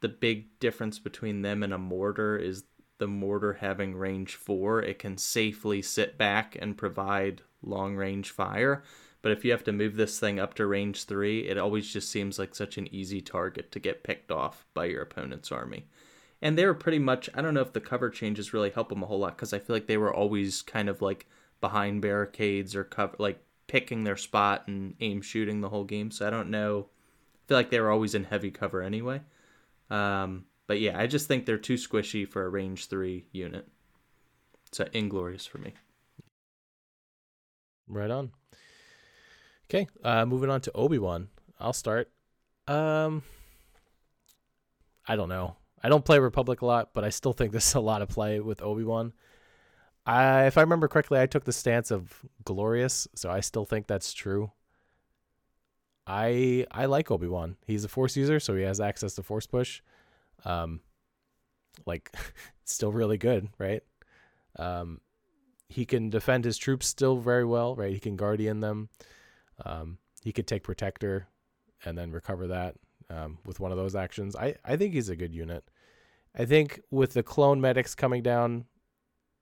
[0.00, 2.64] the big difference between them and a mortar is
[2.98, 8.82] the mortar having range 4, it can safely sit back and provide long range fire,
[9.22, 12.10] But if you have to move this thing up to range three, it always just
[12.10, 15.86] seems like such an easy target to get picked off by your opponent's army.
[16.42, 19.02] And they were pretty much, I don't know if the cover changes really help them
[19.02, 21.26] a whole lot because I feel like they were always kind of like
[21.60, 26.10] behind barricades or cover, like picking their spot and aim shooting the whole game.
[26.10, 26.88] So I don't know.
[26.88, 29.20] I feel like they were always in heavy cover anyway.
[29.90, 33.68] Um, but yeah, I just think they're too squishy for a range three unit.
[34.72, 35.74] So inglorious for me.
[37.86, 38.30] Right on.
[39.70, 41.28] Okay, uh, moving on to Obi Wan.
[41.60, 42.10] I'll start.
[42.66, 43.22] Um,
[45.06, 45.58] I don't know.
[45.80, 48.40] I don't play Republic a lot, but I still think there's a lot of play
[48.40, 49.12] with Obi Wan.
[50.04, 53.86] I, if I remember correctly, I took the stance of glorious, so I still think
[53.86, 54.50] that's true.
[56.04, 57.56] I I like Obi Wan.
[57.64, 59.82] He's a Force user, so he has access to Force push.
[60.44, 60.80] Um,
[61.86, 62.10] like,
[62.64, 63.84] still really good, right?
[64.56, 65.00] Um,
[65.68, 67.92] he can defend his troops still very well, right?
[67.92, 68.88] He can guardian them.
[69.64, 71.28] Um, he could take protector
[71.84, 72.76] and then recover that
[73.08, 74.36] um, with one of those actions.
[74.36, 75.64] I, I think he's a good unit.
[76.36, 78.66] I think with the clone medics coming down,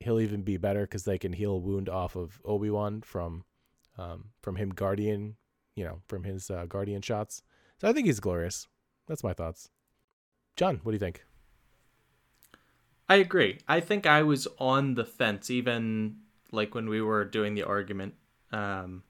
[0.01, 3.45] he'll even be better because they can heal wound off of Obi Wan from
[3.99, 5.37] um, from him guardian,
[5.75, 7.43] you know, from his uh, guardian shots.
[7.81, 8.69] So I think he's glorious.
[9.09, 9.71] That's my thoughts.
[10.57, 11.25] John, what do you think?
[13.09, 13.59] I agree.
[13.67, 16.19] I think I was on the fence even
[16.53, 18.15] like when we were doing the argument
[18.53, 19.03] um,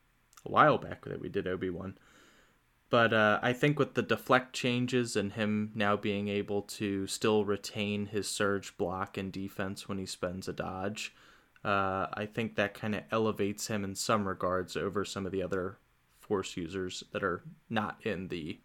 [0.44, 1.96] a while back that we did Obi Wan.
[2.90, 7.44] But uh, I think with the deflect changes and him now being able to still
[7.44, 11.14] retain his surge block and defense when he spends a dodge,
[11.64, 15.42] uh, I think that kind of elevates him in some regards over some of the
[15.42, 15.79] other
[16.18, 18.59] Force users that are not in the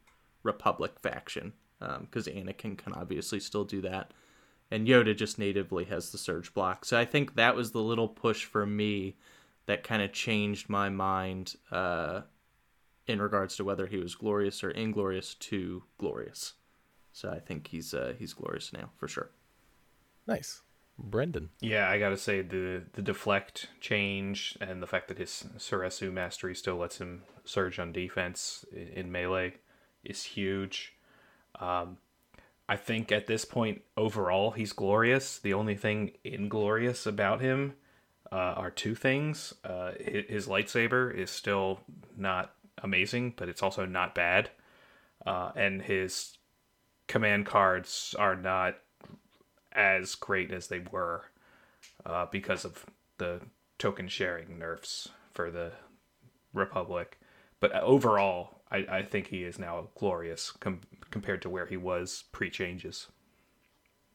[0.44, 1.54] Republic faction.
[1.80, 4.12] Because um, Anakin can obviously still do that.
[4.72, 6.86] And Yoda just natively has the surge block.
[6.86, 9.18] So I think that was the little push for me
[9.66, 12.22] that kind of changed my mind uh,
[13.08, 16.54] in regards to whether he was glorious or inglorious to glorious.
[17.12, 19.30] So I think he's uh, he's glorious now for sure.
[20.28, 20.62] Nice,
[20.98, 21.50] Brendan.
[21.60, 26.56] Yeah, I gotta say the the deflect change and the fact that his Soresu mastery
[26.56, 29.56] still lets him surge on defense in, in melee
[30.04, 30.94] is huge.
[31.60, 31.98] Um,
[32.68, 35.38] I think at this point overall he's glorious.
[35.38, 37.74] The only thing inglorious about him
[38.34, 39.54] uh, are two things.
[39.64, 41.80] Uh, his, lightsaber is still
[42.18, 44.50] not amazing, but it's also not bad.
[45.24, 46.38] Uh, and his
[47.08, 48.80] command cards are not
[49.72, 51.26] as great as they were
[52.08, 52.88] uh, because of
[53.20, 53.40] the
[53.78, 55.72] token sharing nerfs for the
[56.54, 57.20] Republic.
[57.60, 62.24] But overall, I, I think he is now glorious com- compared to where he was
[62.32, 63.08] pre changes.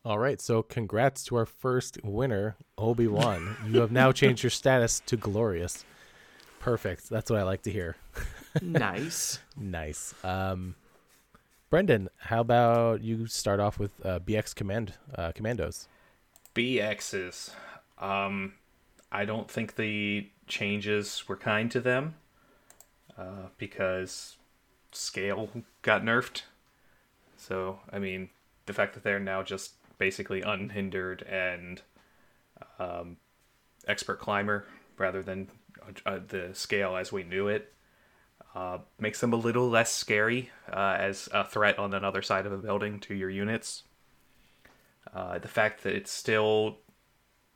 [0.04, 3.56] All right, so congrats to our first winner, Obi Wan.
[3.66, 5.84] you have now changed your status to glorious.
[6.60, 7.08] Perfect.
[7.08, 7.96] That's what I like to hear.
[8.62, 9.40] nice.
[9.56, 10.14] nice.
[10.24, 10.76] Um,
[11.70, 15.88] Brendan, how about you start off with uh, BX command uh, commandos?
[16.54, 17.50] BXs.
[17.98, 18.54] Um,
[19.12, 22.14] I don't think the changes were kind to them
[23.18, 24.36] uh, because
[24.92, 25.50] scale
[25.82, 26.42] got nerfed.
[27.36, 28.30] So I mean,
[28.66, 31.82] the fact that they're now just basically unhindered and
[32.78, 33.16] um,
[33.86, 35.48] expert climber rather than
[36.06, 37.72] uh, the scale as we knew it
[38.54, 42.52] uh, makes them a little less scary uh, as a threat on another side of
[42.52, 43.84] a building to your units.
[45.14, 46.78] Uh, the fact that it's still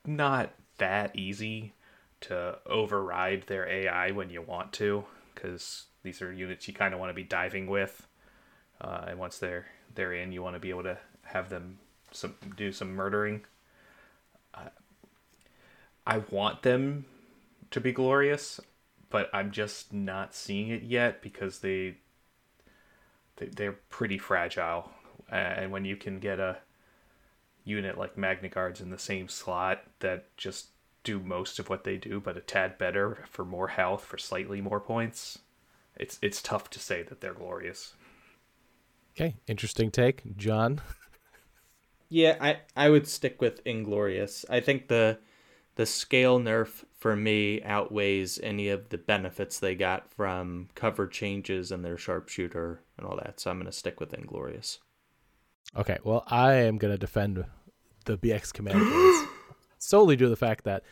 [0.07, 1.73] not that easy
[2.21, 7.01] to override their AI when you want to, because these are units you kind of
[7.01, 8.07] want to be diving with,
[8.81, 11.79] uh, and once they're they're in, you want to be able to have them
[12.13, 13.43] some do some murdering.
[14.55, 14.69] Uh,
[16.07, 17.07] I want them
[17.71, 18.61] to be glorious,
[19.11, 21.97] but I'm just not seeing it yet because they,
[23.37, 24.91] they they're pretty fragile,
[25.31, 26.59] and when you can get a
[27.65, 30.69] unit like Magna Guards in the same slot that just
[31.05, 34.61] do most of what they do, but a tad better for more health for slightly
[34.61, 35.39] more points,
[35.97, 37.95] it's it's tough to say that they're glorious.
[39.15, 40.81] Okay, interesting take, John.
[42.13, 44.45] Yeah, I I would stick with Inglorious.
[44.51, 45.19] I think the
[45.77, 51.73] the scale nerf for me outweighs any of the benefits they got from cover changes
[51.73, 53.41] and their sharpshooter and all that.
[53.41, 54.81] So I'm going to stick with Inglorious.
[55.75, 57.47] Okay, well, I am going to defend
[58.05, 58.83] the BX command
[59.79, 60.83] solely due to the fact that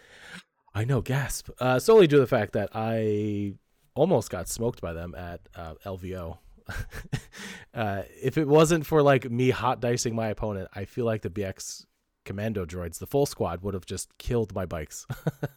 [0.74, 1.50] I know gasp.
[1.58, 3.56] Uh, solely due to the fact that I
[3.94, 6.38] almost got smoked by them at uh, LVO
[7.74, 11.30] uh, if it wasn't for like me hot dicing my opponent, I feel like the
[11.30, 11.86] BX
[12.24, 15.06] commando droids, the full squad, would have just killed my bikes.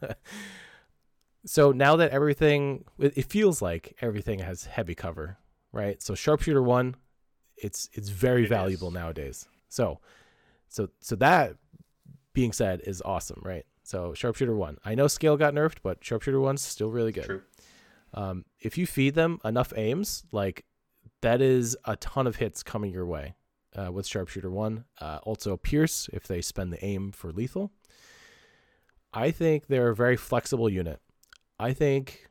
[1.46, 5.38] so now that everything, it it feels like everything has heavy cover,
[5.72, 6.02] right?
[6.02, 6.96] So sharpshooter one,
[7.58, 8.94] it's it's very It valuable is.
[8.94, 9.48] nowadays.
[9.70, 10.00] So,
[10.70, 11.56] so so that
[12.34, 13.66] being said is awesome, right?
[13.84, 17.26] So sharpshooter one, I know scale got nerfed, but sharpshooter one's still really good.
[17.26, 17.42] True.
[18.14, 20.66] Um, if you feed them enough aims, like
[21.24, 23.34] that is a ton of hits coming your way
[23.76, 24.84] uh, with sharpshooter one.
[25.00, 27.72] Uh, also pierce if they spend the aim for lethal.
[29.14, 31.00] I think they're a very flexible unit.
[31.60, 32.28] I think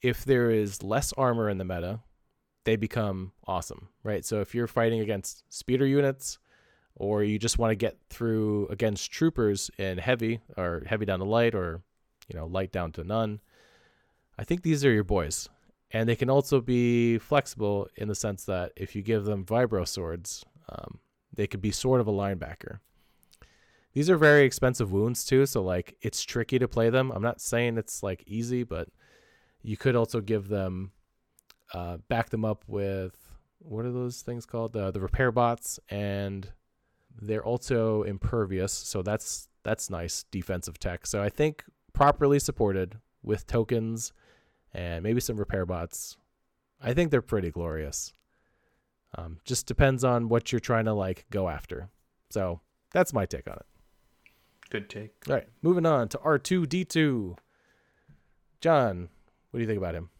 [0.00, 2.00] if there is less armor in the meta,
[2.64, 4.24] they become awesome, right?
[4.24, 6.38] So if you're fighting against speeder units,
[6.94, 11.24] or you just want to get through against troopers in heavy or heavy down to
[11.24, 11.82] light, or
[12.28, 13.40] you know light down to none,
[14.38, 15.48] I think these are your boys.
[15.90, 19.88] And they can also be flexible in the sense that if you give them vibro
[19.88, 20.98] swords, um,
[21.32, 22.80] they could be sort of a linebacker.
[23.94, 27.10] These are very expensive wounds too, so like it's tricky to play them.
[27.10, 28.88] I'm not saying it's like easy, but
[29.62, 30.92] you could also give them
[31.72, 33.16] uh, back them up with
[33.58, 34.72] what are those things called?
[34.72, 36.50] The the repair bots, and
[37.20, 41.06] they're also impervious, so that's that's nice defensive tech.
[41.06, 44.12] So I think properly supported with tokens
[44.72, 46.16] and maybe some repair bots,
[46.80, 48.12] I think they're pretty glorious.
[49.16, 51.88] Um, just depends on what you're trying to like go after.
[52.30, 52.60] So
[52.92, 53.66] that's my take on it.
[54.70, 55.12] Good take.
[55.28, 57.36] All right, moving on to R2D2.
[58.60, 59.08] John,
[59.50, 60.10] what do you think about him?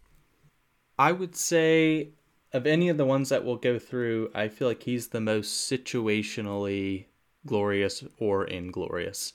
[0.99, 2.11] I would say
[2.53, 5.71] of any of the ones that we'll go through, I feel like he's the most
[5.71, 7.07] situationally
[7.47, 9.35] glorious or inglorious.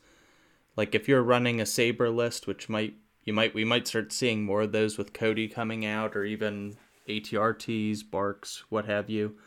[0.76, 4.44] Like if you're running a saber list, which might you might we might start seeing
[4.44, 6.76] more of those with Cody coming out or even
[7.08, 9.38] ATRTs, BARCs, what have you.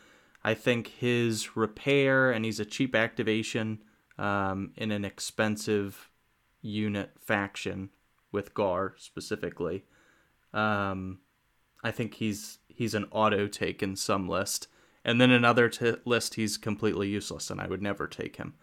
[0.43, 3.79] I think his repair and he's a cheap activation
[4.17, 6.09] um, in an expensive
[6.61, 7.89] unit faction
[8.31, 9.85] with Gar specifically.
[10.53, 11.19] Um,
[11.83, 14.67] I think he's he's an auto take in some list,
[15.05, 18.55] and then another t- list he's completely useless, and I would never take him.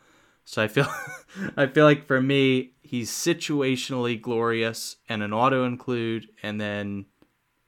[0.45, 0.87] So I feel
[1.57, 7.07] I feel like for me he's situationally glorious and an auto include, and then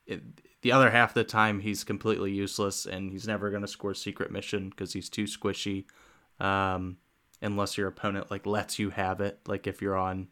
[0.06, 0.22] it,
[0.62, 3.94] the other half of the time he's completely useless and he's never going to score
[3.94, 5.84] secret mission because he's too squishy.
[6.38, 6.98] Um,
[7.42, 10.28] unless your opponent like lets you have it, like if you're on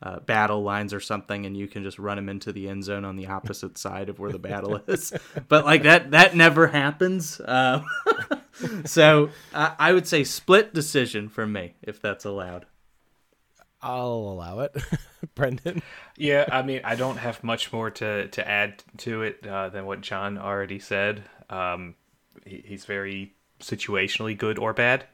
[0.00, 3.04] uh, battle lines or something and you can just run him into the end zone
[3.04, 5.12] on the opposite side of where the battle is
[5.48, 7.82] but like that that never happens uh,
[8.84, 12.66] so I, I would say split decision for me if that's allowed
[13.80, 14.76] I'll allow it.
[15.34, 15.82] Brendan.
[16.16, 19.86] Yeah, I mean, I don't have much more to, to add to it uh, than
[19.86, 21.22] what John already said.
[21.48, 21.94] Um,
[22.44, 25.06] he, he's very situationally good or bad.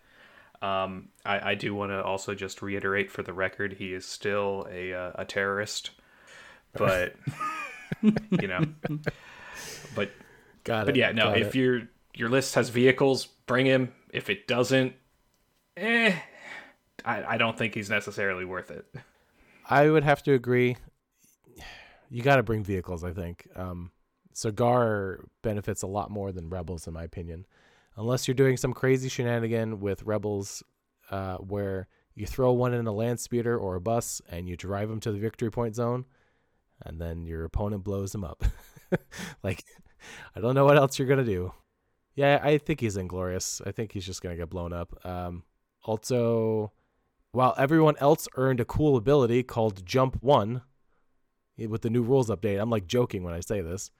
[0.62, 4.66] Um, I, I do want to also just reiterate for the record, he is still
[4.70, 5.90] a uh, a terrorist,
[6.72, 7.16] but
[8.02, 8.64] you know,
[9.94, 10.10] but
[10.62, 10.86] Got it.
[10.86, 11.32] but yeah, no.
[11.32, 11.54] If it.
[11.56, 11.82] your
[12.14, 13.92] your list has vehicles, bring him.
[14.10, 14.94] If it doesn't,
[15.76, 16.14] eh,
[17.04, 18.86] I, I don't think he's necessarily worth it.
[19.68, 20.76] I would have to agree.
[22.10, 23.48] You got to bring vehicles, I think.
[23.56, 23.90] Um,
[24.32, 27.46] Cigar benefits a lot more than Rebels, in my opinion.
[27.96, 30.62] Unless you're doing some crazy shenanigan with Rebels,
[31.10, 34.88] uh, where you throw one in a land speeder or a bus and you drive
[34.88, 36.04] them to the victory point zone,
[36.82, 38.44] and then your opponent blows them up.
[39.42, 39.64] like,
[40.36, 41.52] I don't know what else you're gonna do.
[42.14, 43.60] Yeah, I think he's inglorious.
[43.66, 45.04] I think he's just gonna get blown up.
[45.04, 45.42] Um,
[45.82, 46.72] also,
[47.32, 50.62] while everyone else earned a cool ability called Jump One
[51.58, 53.90] eh, with the new rules update, I'm like joking when I say this.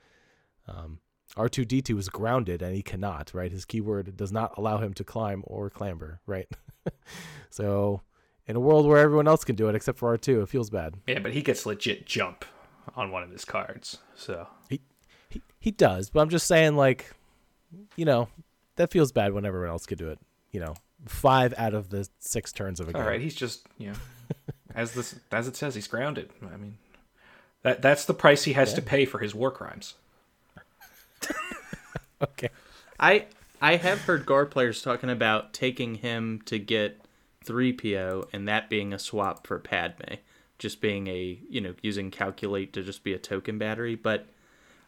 [0.68, 1.00] Um,
[1.36, 3.50] R2D2 is grounded and he cannot, right?
[3.50, 6.48] His keyword does not allow him to climb or clamber, right?
[7.50, 8.02] so,
[8.46, 10.94] in a world where everyone else can do it except for R2, it feels bad.
[11.06, 12.44] Yeah, but he gets legit jump
[12.94, 13.98] on one of his cards.
[14.14, 14.80] So he
[15.28, 17.12] He he does, but I'm just saying, like,
[17.96, 18.28] you know,
[18.76, 20.18] that feels bad when everyone else could do it.
[20.50, 20.74] You know,
[21.06, 23.02] five out of the six turns of a game.
[23.02, 23.96] all right, he's just you know,
[24.74, 26.30] as this as it says, he's grounded.
[26.42, 26.78] I mean,
[27.62, 29.94] that that's the price he has to pay for his war crimes.
[32.22, 32.48] Okay.
[32.98, 33.26] I
[33.60, 37.00] I have heard GAR players talking about taking him to get
[37.44, 40.14] 3PO and that being a swap for Padme,
[40.58, 44.26] just being a, you know, using calculate to just be a token battery, but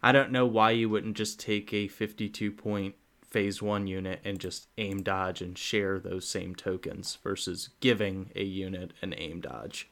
[0.07, 2.95] I don't know why you wouldn't just take a 52 point
[3.29, 8.45] phase 1 unit and just aim dodge and share those same tokens versus giving a
[8.45, 9.91] unit an aim dodge.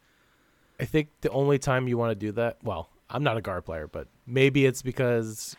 [0.79, 3.61] I think the only time you want to do that, well, I'm not a GAR
[3.61, 5.57] player, but maybe it's because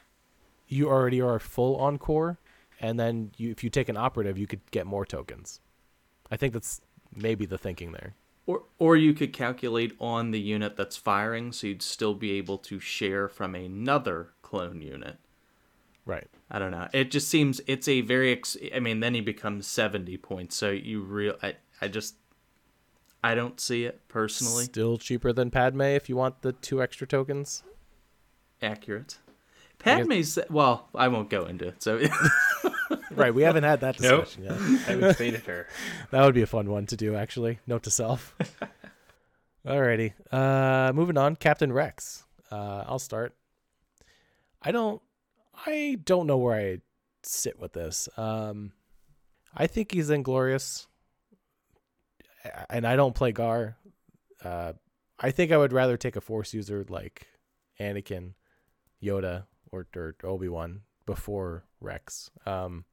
[0.70, 2.40] you already are full on core,
[2.80, 5.60] and then you, if you take an operative, you could get more tokens.
[6.32, 6.80] I think that's
[7.14, 8.16] maybe the thinking there.
[8.48, 12.60] Or or you could calculate on the unit that's firing, so you'd still be able
[12.60, 15.18] to share from another clone unit.
[16.06, 16.28] Right.
[16.52, 16.88] I don't know.
[16.94, 18.32] It just seems it's a very.
[18.32, 20.56] Ex- I mean, then he becomes seventy points.
[20.56, 21.36] So you real.
[21.42, 22.16] I I just.
[23.24, 24.66] I don't see it personally.
[24.66, 27.64] Still cheaper than Padme if you want the two extra tokens.
[28.62, 29.18] Accurate.
[29.80, 31.82] Padme's well, I won't go into it.
[31.82, 32.00] So
[33.12, 33.34] Right.
[33.34, 34.26] We haven't had that Nope.
[34.26, 34.54] discussion yet.
[34.88, 35.68] I haven't faded her.
[36.12, 37.60] That would be a fun one to do, actually.
[37.66, 38.36] Note to self.
[39.66, 40.14] Alrighty.
[40.32, 41.36] Uh, moving on.
[41.36, 42.24] Captain Rex.
[42.52, 43.34] Uh, I'll start.
[44.66, 45.02] I don't.
[45.66, 46.80] I don't know where I
[47.24, 48.10] sit with this.
[48.18, 48.74] Um,
[49.56, 50.88] I think he's inglorious,
[52.70, 53.78] and I don't play Gar.
[54.44, 54.74] Uh,
[55.20, 57.28] I think I would rather take a Force user like
[57.80, 58.34] Anakin,
[59.02, 62.32] Yoda, or, or Obi Wan before Rex.
[62.46, 62.86] Um,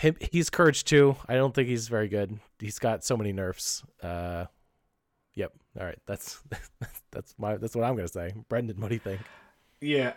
[0.00, 1.16] him, he's courage too.
[1.28, 2.38] I don't think he's very good.
[2.58, 3.82] He's got so many nerfs.
[4.02, 4.46] Uh,
[5.34, 5.52] yep.
[5.78, 5.98] All right.
[6.06, 6.40] That's
[7.12, 8.34] that's my that's what I'm gonna say.
[8.48, 9.20] Brendan, what do you think?
[9.80, 10.14] Yeah,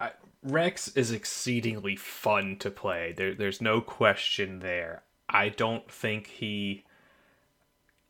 [0.00, 3.12] I, Rex is exceedingly fun to play.
[3.16, 5.02] There, there's no question there.
[5.28, 6.84] I don't think he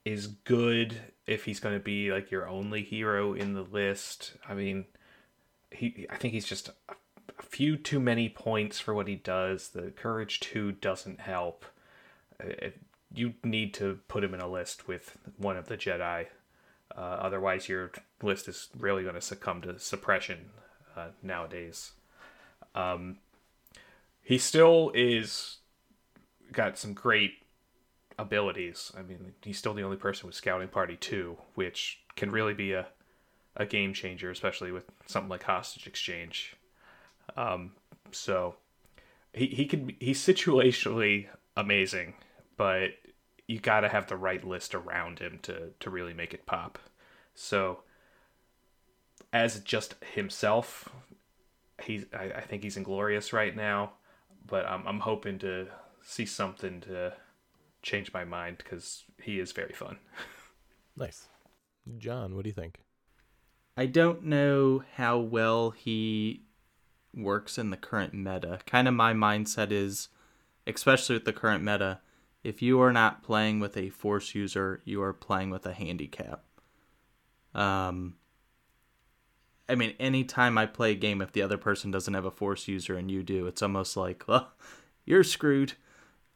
[0.05, 4.35] is good if he's going to be like your only hero in the list.
[4.49, 4.87] I mean,
[5.71, 6.07] he.
[6.09, 6.73] I think he's just a,
[7.39, 9.69] a few too many points for what he does.
[9.69, 11.65] The courage two doesn't help.
[12.43, 12.81] Uh, It,
[13.13, 16.27] you need to put him in a list with one of the Jedi.
[16.97, 17.91] Uh, otherwise, your
[18.23, 20.51] list is really going to succumb to suppression
[20.97, 21.93] uh, nowadays.
[22.75, 23.19] Um,
[24.23, 25.59] he still is
[26.53, 27.33] got some great
[28.19, 28.93] abilities.
[28.97, 32.73] I mean, he's still the only person with Scouting Party 2, which can really be
[32.73, 32.87] a,
[33.57, 36.57] a game changer, especially with something like hostage exchange.
[37.37, 37.73] Um,
[38.13, 38.57] so
[39.33, 42.15] he he could he's situationally amazing,
[42.57, 42.91] but
[43.47, 46.79] you got to have the right list around him to to really make it pop.
[47.35, 47.81] So
[49.33, 50.89] as just himself,
[51.83, 53.93] he's I, I think he's inglorious right now,
[54.47, 55.69] but I'm I'm hoping to
[56.03, 57.15] see something to
[57.83, 59.99] change my mind because he is very fun.
[60.97, 61.29] Nice.
[61.97, 62.81] John, what do you think?
[63.77, 66.43] I don't know how well he
[67.15, 68.59] works in the current meta.
[68.67, 70.09] Kind of my mindset is,
[70.67, 72.01] especially with the current meta,
[72.43, 76.43] if you are not playing with a force user, you are playing with a handicap.
[77.55, 78.17] Um,
[79.71, 82.67] I mean, anytime I play a game, if the other person doesn't have a force
[82.67, 84.51] user and you do, it's almost like, well,
[85.05, 85.75] you're screwed.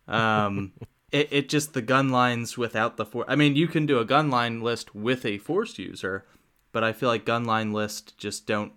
[0.07, 0.73] Um,
[1.13, 3.27] it, it just the gun lines without the force.
[3.29, 6.25] I mean, you can do a gun line list with a force user,
[6.71, 8.73] but I feel like gun line lists just don't.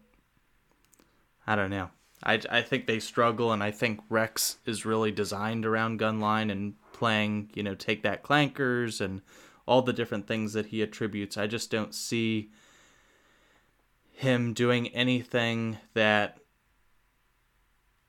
[1.46, 1.90] I don't know.
[2.24, 6.50] I, I think they struggle, and I think Rex is really designed around gun line
[6.50, 9.22] and playing, you know, take that clankers and
[9.68, 11.38] all the different things that he attributes.
[11.38, 12.50] I just don't see
[14.18, 16.40] him doing anything that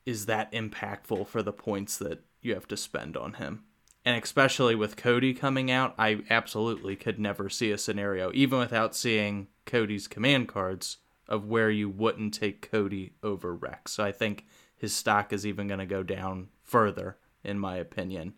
[0.06, 3.62] is that impactful for the points that you have to spend on him.
[4.06, 8.96] And especially with Cody coming out, I absolutely could never see a scenario, even without
[8.96, 10.96] seeing Cody's command cards,
[11.28, 13.92] of where you wouldn't take Cody over Rex.
[13.92, 18.32] So I think his stock is even going to go down further, in my opinion,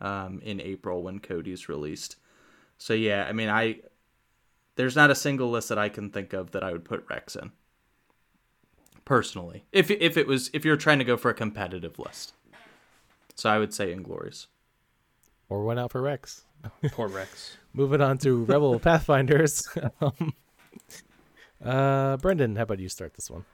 [0.00, 2.16] um, in April when Cody's released.
[2.78, 3.76] So yeah, I mean, I
[4.76, 7.36] there's not a single list that I can think of that I would put Rex
[7.36, 7.52] in.
[9.04, 12.34] Personally, if if it was if you're trying to go for a competitive list,
[13.34, 14.46] so I would say Inglorious.
[15.48, 16.44] Or went out for Rex.
[16.92, 17.56] Poor Rex.
[17.74, 19.68] Moving on to Rebel Pathfinders.
[20.00, 20.32] um,
[21.64, 23.44] uh, Brendan, how about you start this one?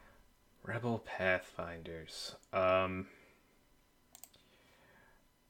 [0.65, 2.35] Rebel Pathfinders.
[2.53, 3.07] Um,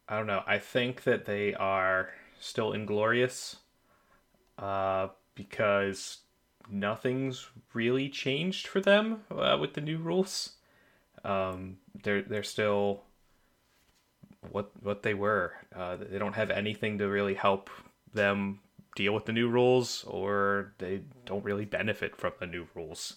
[0.09, 0.43] I don't know.
[0.47, 2.11] I think that they are
[2.41, 3.57] still inglorious,
[4.59, 5.09] uh,
[5.39, 6.19] because
[6.71, 10.57] nothing's really changed for them uh, with the new rules.
[11.25, 13.05] Um, they're they're still
[14.51, 15.55] what what they were.
[15.75, 17.71] Uh, they don't have anything to really help
[18.13, 18.61] them
[18.97, 23.17] deal with the new rules, or they don't really benefit from the new rules.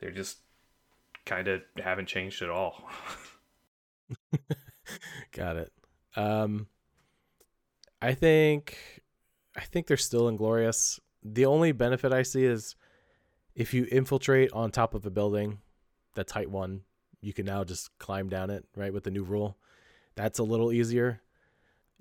[0.00, 0.38] They're just
[1.26, 2.88] kind of haven't changed at all.
[5.32, 5.72] Got it.
[6.16, 6.66] Um,
[8.02, 9.02] I think,
[9.56, 10.98] I think they're still inglorious.
[11.22, 12.76] The only benefit I see is
[13.54, 15.58] if you infiltrate on top of a building,
[16.14, 16.82] that's height one,
[17.20, 18.92] you can now just climb down it, right?
[18.92, 19.58] With the new rule,
[20.14, 21.20] that's a little easier.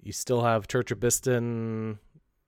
[0.01, 1.97] You still have Church of Bistan,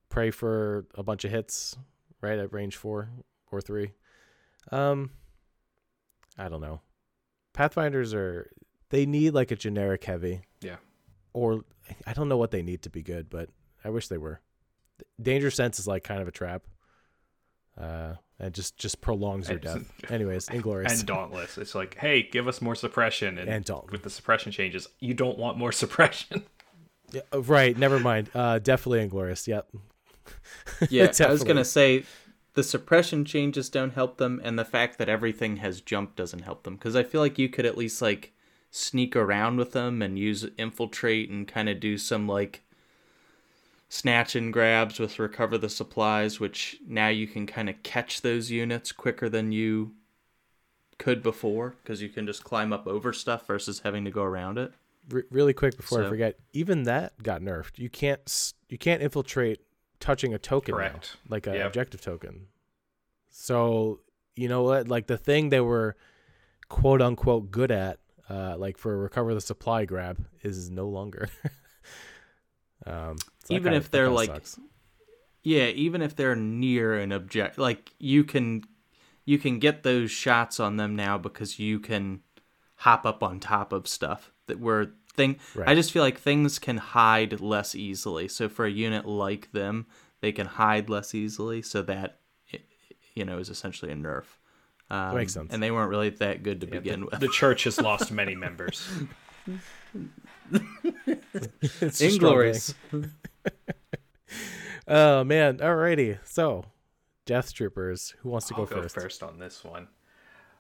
[0.10, 1.76] pray for a bunch of hits,
[2.22, 3.10] right at range four
[3.52, 3.92] or three.
[4.72, 5.12] Um,
[6.38, 6.80] I don't know.
[7.54, 8.50] Pathfinders are
[8.90, 10.78] they need like a generic heavy Yeah.
[11.34, 11.66] or
[12.08, 13.50] I don't know what they need to be good, but
[13.84, 14.40] I wish they were.
[15.22, 16.64] Danger Sense is like kind of a trap.
[17.80, 19.92] Uh, and just just prolongs your death.
[20.10, 21.00] Anyways, Inglorious.
[21.00, 21.58] and Dauntless.
[21.58, 23.92] It's like, hey, give us more suppression, and, And Dauntless.
[23.92, 26.44] with the suppression changes, you don't want more suppression.
[27.12, 28.30] Yeah, uh, right, never mind.
[28.34, 29.48] Uh, definitely Inglorious.
[29.48, 29.70] Yep.
[30.90, 32.04] Yeah, I was gonna say
[32.54, 36.64] the suppression changes don't help them, and the fact that everything has jumped doesn't help
[36.64, 36.76] them.
[36.76, 38.34] Because I feel like you could at least like
[38.70, 42.64] sneak around with them and use infiltrate and kind of do some like
[43.94, 48.50] snatch and grabs with recover the supplies, which now you can kind of catch those
[48.50, 49.92] units quicker than you
[50.98, 54.58] could before because you can just climb up over stuff versus having to go around
[54.58, 54.72] it.
[55.10, 57.80] Re- really quick before I forget, even that got nerfed.
[57.80, 59.60] You can't you can't infiltrate
[60.00, 61.18] touching a token now, Correct.
[61.28, 61.68] like an Yep.
[61.68, 62.48] objective token.
[63.30, 64.00] So
[64.38, 64.88] you know what?
[64.88, 65.98] Like the thing they were
[66.70, 71.28] quote unquote good at, uh, like for recover the supply grab, is no longer.
[72.86, 74.60] um, so Even if they're like sucks.
[75.44, 78.64] Yeah, even if they're near an object, like you can,
[79.26, 82.22] you can get those shots on them now because you can
[82.76, 85.38] hop up on top of stuff that were thing.
[85.66, 88.28] I just feel like things can hide less easily.
[88.28, 89.88] So for a unit like them,
[90.22, 91.62] they can hide less easily.
[91.64, 92.20] So that,
[93.16, 94.26] you know, is essentially a nerf.
[94.92, 95.52] Um, makes sense.
[95.54, 97.20] And they weren't really that good to Yeah, begin the, with.
[97.20, 98.88] the church has lost many members.
[101.82, 102.02] It's.
[102.02, 102.74] Inglorious.
[104.88, 105.60] Oh man!
[105.60, 106.18] Alrighty.
[106.26, 106.66] So,
[107.26, 108.14] Death Troopers.
[108.20, 109.24] Who wants to I'll go first?
[109.24, 109.88] on this one.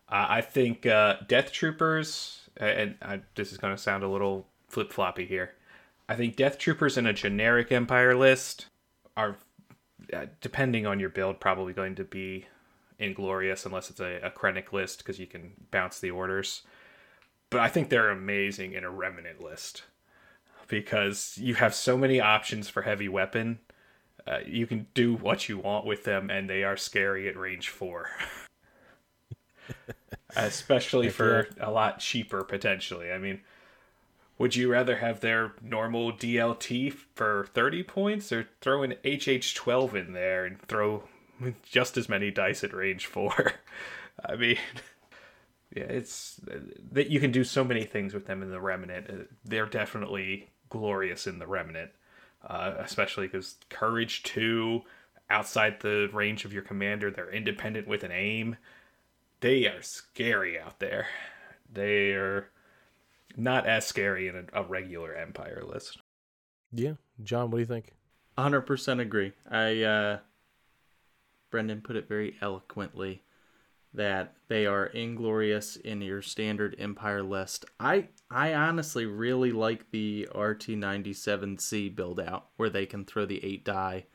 [0.07, 4.47] Uh, I think uh, Death Troopers, and I, this is going to sound a little
[4.69, 5.51] flip floppy here.
[6.07, 8.67] I think Death Troopers in a generic Empire list
[9.17, 9.37] are,
[10.13, 12.45] uh, depending on your build, probably going to be
[12.99, 16.61] inglorious unless it's a, a Krennic list because you can bounce the orders.
[17.49, 19.83] But I think they're amazing in a Remnant list
[20.71, 23.59] because you have so many options for heavy weapon.
[24.25, 27.67] Uh, you can do what you want with them, and they are scary at range
[27.67, 28.09] four.
[30.35, 33.11] Especially for a lot cheaper, potentially.
[33.11, 33.41] I mean,
[34.37, 40.13] would you rather have their normal DLT for 30 points or throw an HH12 in
[40.13, 41.03] there and throw
[41.63, 43.55] just as many dice at range four?
[44.25, 44.57] I mean,
[45.75, 46.39] yeah, it's
[46.91, 49.09] that you can do so many things with them in the Remnant.
[49.09, 49.13] Uh,
[49.43, 51.91] They're definitely glorious in the Remnant,
[52.47, 54.81] uh, especially because Courage 2,
[55.29, 58.57] outside the range of your commander, they're independent with an aim.
[59.41, 61.05] They are scary out there.
[61.71, 62.49] They are
[63.37, 65.99] not as scary in a, a regular Empire list.
[66.73, 66.93] Yeah,
[67.23, 67.51] John.
[67.51, 67.93] What do you think?
[68.37, 69.33] 100% agree.
[69.49, 70.19] I uh
[71.49, 73.23] Brendan put it very eloquently
[73.93, 77.65] that they are inglorious in your standard empire list.
[77.79, 83.65] I I honestly really like the RT97C build out where they can throw the 8
[83.65, 84.05] die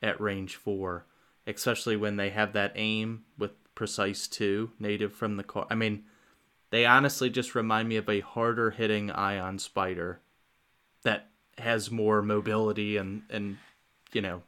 [0.00, 1.06] at range 4,
[1.46, 5.66] especially when they have that aim with precise 2 native from the car.
[5.68, 6.04] I mean,
[6.70, 10.20] they honestly just remind me of a harder hitting ion spider
[11.02, 11.28] that
[11.58, 13.58] has more mobility and and
[14.12, 14.42] you know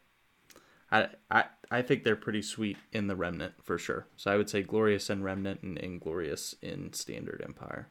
[0.95, 4.07] I I I think they're pretty sweet in the remnant for sure.
[4.17, 7.89] So I would say glorious in remnant and inglorious in standard empire.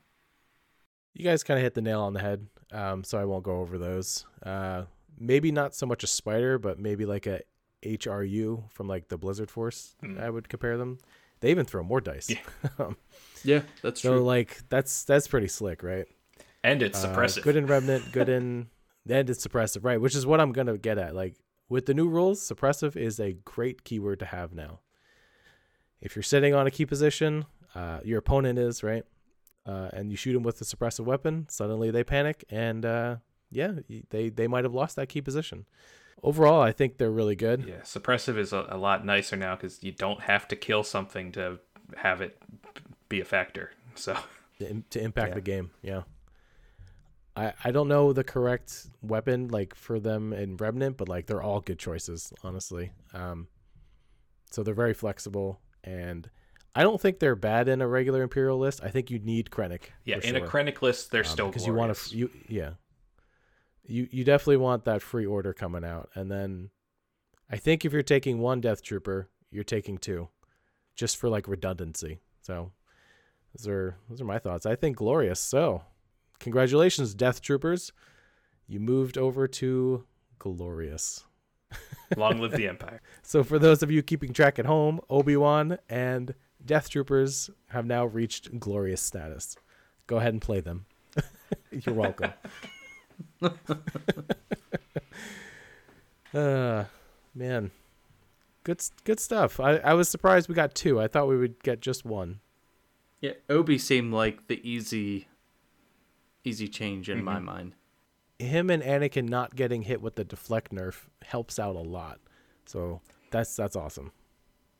[1.13, 3.59] You guys kind of hit the nail on the head, um, so I won't go
[3.59, 4.25] over those.
[4.43, 4.83] Uh,
[5.19, 7.41] maybe not so much a spider, but maybe like a
[7.83, 9.95] HRU from like the Blizzard Force.
[9.99, 10.17] Hmm.
[10.19, 10.97] I would compare them.
[11.41, 12.33] They even throw more dice.
[12.79, 12.95] Um,
[13.43, 14.17] Yeah, that's so true.
[14.19, 16.05] So like that's that's pretty slick, right?
[16.63, 17.43] And it's Uh, suppressive.
[17.43, 18.69] good in Remnant, good in
[19.09, 19.99] and it's suppressive, right?
[19.99, 21.13] Which is what I'm gonna get at.
[21.13, 21.35] Like
[21.69, 24.79] with the new rules, suppressive is a great keyword to have now.
[26.01, 27.45] If you're sitting on a key position,
[27.75, 29.05] uh, your opponent is right,
[29.65, 33.15] uh, and you shoot them with a suppressive weapon, suddenly they panic, and uh,
[33.51, 33.71] yeah,
[34.09, 35.65] they they might have lost that key position.
[36.21, 37.65] Overall, I think they're really good.
[37.67, 41.31] Yeah, suppressive is a, a lot nicer now because you don't have to kill something
[41.33, 41.59] to
[41.97, 42.37] have it
[43.09, 43.71] be a factor.
[43.95, 44.17] So
[44.59, 45.35] to, to impact Yeah.
[45.35, 45.71] the game.
[45.81, 46.01] Yeah.
[47.35, 51.41] I I don't know the correct weapon like for them in Remnant, but like they're
[51.41, 52.91] all good choices, honestly.
[53.13, 53.47] Um,
[54.51, 56.29] so they're very flexible, and
[56.75, 58.81] I don't think they're bad in a regular Imperial list.
[58.83, 59.85] I think you need Krennic.
[60.05, 60.45] yeah, in sure.
[60.45, 62.71] a Krennic list, they're Um, still because you want to you yeah.
[63.85, 66.69] You you definitely want that free order coming out, and then
[67.49, 70.29] I think if you're taking one Death Trooper, you're taking two,
[70.95, 72.19] just for like redundancy.
[72.41, 72.71] So
[73.55, 74.65] those are those are my thoughts.
[74.65, 75.39] I think glorious.
[75.39, 75.83] So
[76.43, 77.91] congratulations, Death Troopers,
[78.67, 80.03] you moved over to
[80.37, 81.23] glorious.
[82.17, 83.01] Long live the Empire.
[83.23, 87.85] So for those of you keeping track at home, Obi Wan and Death Troopers have
[87.85, 89.55] now reached glorious status.
[90.05, 90.85] Go ahead and play them.
[91.71, 92.33] You're welcome.
[96.33, 96.83] uh,
[97.33, 97.71] man,
[98.63, 99.59] good good stuff.
[99.59, 100.99] I, I was surprised we got two.
[100.99, 102.39] I thought we would get just one.
[103.21, 105.27] Yeah, Obi seemed like the easy,
[106.43, 107.45] easy change in my mm-hmm.
[107.45, 107.73] mind.
[108.39, 112.19] Him and Anakin not getting hit with the deflect nerf helps out a lot.
[112.65, 114.11] So that's that's awesome.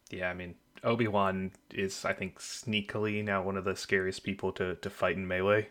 [0.10, 4.52] Yeah, I mean, Obi Wan is, I think, sneakily now one of the scariest people
[4.54, 5.70] to, to fight in melee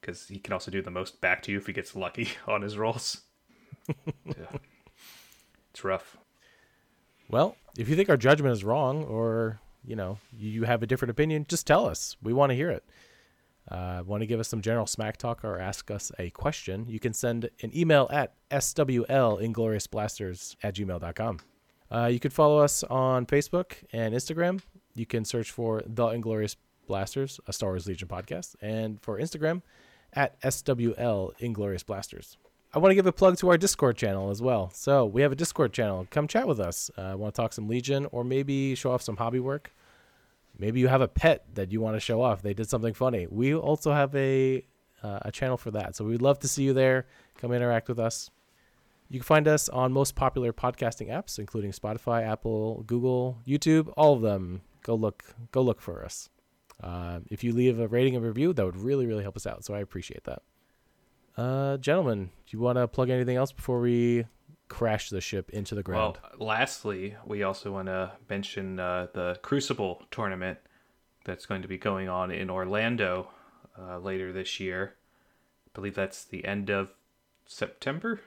[0.00, 2.62] because he can also do the most back to you if he gets lucky on
[2.62, 3.22] his rolls.
[4.24, 4.58] yeah.
[5.70, 6.16] It's rough.
[7.28, 11.10] Well, if you think our judgment is wrong or, you know, you have a different
[11.10, 12.16] opinion, just tell us.
[12.22, 12.84] We want to hear it.
[13.70, 17.00] Uh, want to give us some general smack talk or ask us a question, you
[17.00, 21.38] can send an email at swlingloriousblasters at gmail.com.
[21.90, 24.60] Uh, you can follow us on Facebook and Instagram.
[24.94, 26.56] You can search for The Inglorious
[26.86, 29.62] Blasters, a Star Wars Legion podcast, and for Instagram
[30.12, 32.36] at SWL Inglorious Blasters.
[32.74, 34.70] I want to give a plug to our Discord channel as well.
[34.74, 36.06] So we have a Discord channel.
[36.10, 36.90] Come chat with us.
[36.96, 39.72] Uh, want to talk some Legion or maybe show off some hobby work.
[40.58, 42.42] Maybe you have a pet that you want to show off.
[42.42, 43.26] They did something funny.
[43.28, 44.66] We also have a
[45.02, 45.94] uh, a channel for that.
[45.94, 47.06] So we'd love to see you there.
[47.38, 48.30] Come interact with us.
[49.08, 54.14] You can find us on most popular podcasting apps, including Spotify, Apple, Google, YouTube, all
[54.14, 54.62] of them.
[54.82, 56.28] Go look, go look for us.
[56.82, 59.64] Uh, if you leave a rating and review, that would really, really help us out.
[59.64, 60.42] So I appreciate that.
[61.36, 64.24] Uh, gentlemen, do you want to plug anything else before we
[64.68, 66.18] crash the ship into the ground?
[66.38, 70.58] Well, lastly, we also want to mention uh, the Crucible tournament
[71.24, 73.28] that's going to be going on in Orlando
[73.78, 74.94] uh, later this year.
[75.66, 76.90] I believe that's the end of
[77.44, 78.20] September.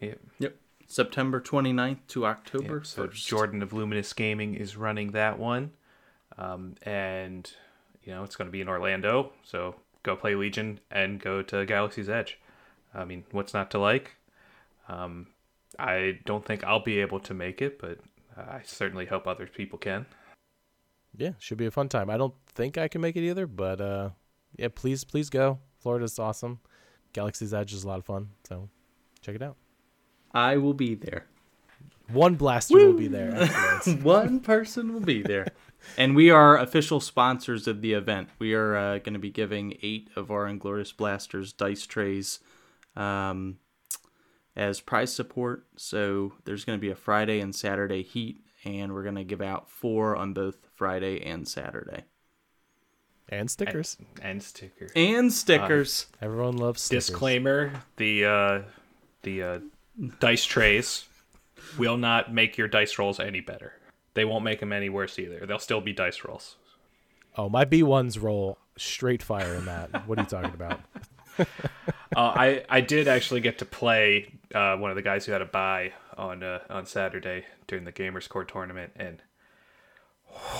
[0.00, 0.14] Yeah.
[0.38, 0.56] Yep.
[0.86, 3.26] September 29th to October Yeah, so 1st.
[3.26, 5.70] Jordan of Luminous Gaming is running that one,
[6.36, 7.48] um, and
[8.02, 9.32] you know it's going to be in Orlando.
[9.44, 12.38] So go play Legion and go to Galaxy's Edge.
[12.94, 14.16] I mean, what's not to like?
[14.88, 15.28] Um,
[15.78, 17.98] I don't think I'll be able to make it, but
[18.36, 20.06] I certainly hope other people can.
[21.16, 22.10] yeah, should be a fun time.
[22.10, 24.10] I don't think I can make it either, but uh,
[24.56, 25.58] yeah, please, please go.
[25.78, 26.60] Florida's awesome.
[27.12, 28.68] Galaxy's Edge is a lot of fun, so
[29.20, 29.56] check it out.
[30.32, 31.26] I will be there.
[32.12, 33.46] One blaster will be there.
[34.02, 35.46] One person will be there.
[35.96, 38.28] And we are official sponsors of the event.
[38.38, 42.40] We are uh, going to be giving eight of our Inglorious Blasters dice trays
[42.96, 43.58] um,
[44.56, 45.66] as prize support.
[45.76, 49.40] So there's going to be a Friday and Saturday heat, and we're going to give
[49.40, 52.04] out four on both Friday and Saturday.
[53.28, 53.96] and stickers.
[54.22, 54.90] and stickers.
[54.96, 56.06] And stickers.
[56.20, 57.06] Everyone loves stickers.
[57.06, 58.62] Disclaimer: the uh,
[59.22, 59.58] the uh,
[60.18, 61.04] dice trays
[61.78, 63.74] will not make your dice rolls any better.
[64.14, 65.46] They won't make them any worse either.
[65.46, 66.56] They'll still be dice rolls.
[67.36, 70.06] Oh, my B ones roll straight fire in that.
[70.06, 70.80] what are you talking about?
[72.16, 75.40] Uh, I I did actually get to play uh, one of the guys who had
[75.40, 79.22] a bye on uh, on Saturday during the Gamers Core tournament, and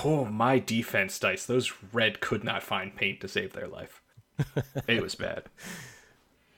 [0.05, 1.45] oh my defense dice!
[1.45, 4.01] Those red could not find paint to save their life.
[4.87, 5.43] it was bad.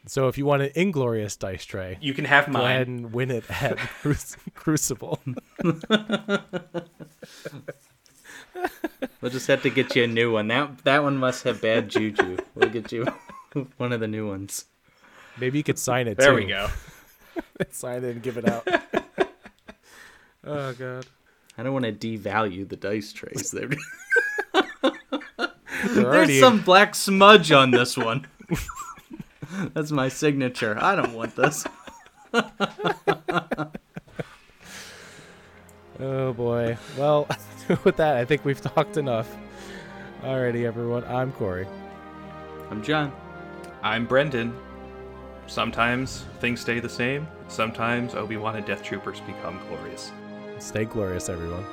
[0.07, 2.97] So if you want an inglorious dice tray, You can have go ahead mine.
[2.99, 4.15] and win it at Cru-
[4.55, 5.21] Crucible.
[9.21, 10.49] We'll just have to get you a new one.
[10.49, 12.39] That that one must have bad juju.
[12.55, 13.07] We'll get you
[13.77, 14.67] one of the new ones.
[15.39, 16.19] Maybe you could sign it.
[16.19, 16.37] There too.
[16.37, 16.69] we go.
[17.71, 18.67] sign it and give it out.
[20.45, 21.07] oh god.
[21.57, 23.51] I don't want to devalue the dice trays.
[23.53, 23.69] There-
[25.95, 28.27] They're There's some black smudge on this one.
[29.75, 30.77] That's my signature.
[30.81, 31.67] I don't want this.
[36.01, 36.77] Oh boy.
[36.99, 37.29] Well,
[37.85, 39.37] with that, I think we've talked enough.
[40.23, 41.05] Alrighty, everyone.
[41.05, 41.67] I'm Corey.
[42.71, 43.13] I'm John.
[43.83, 44.57] I'm Brendan.
[45.47, 47.29] Sometimes things stay the same.
[47.47, 50.11] Sometimes Obi Wan and Death Troopers become glorious.
[50.59, 51.65] Stay glorious, everyone.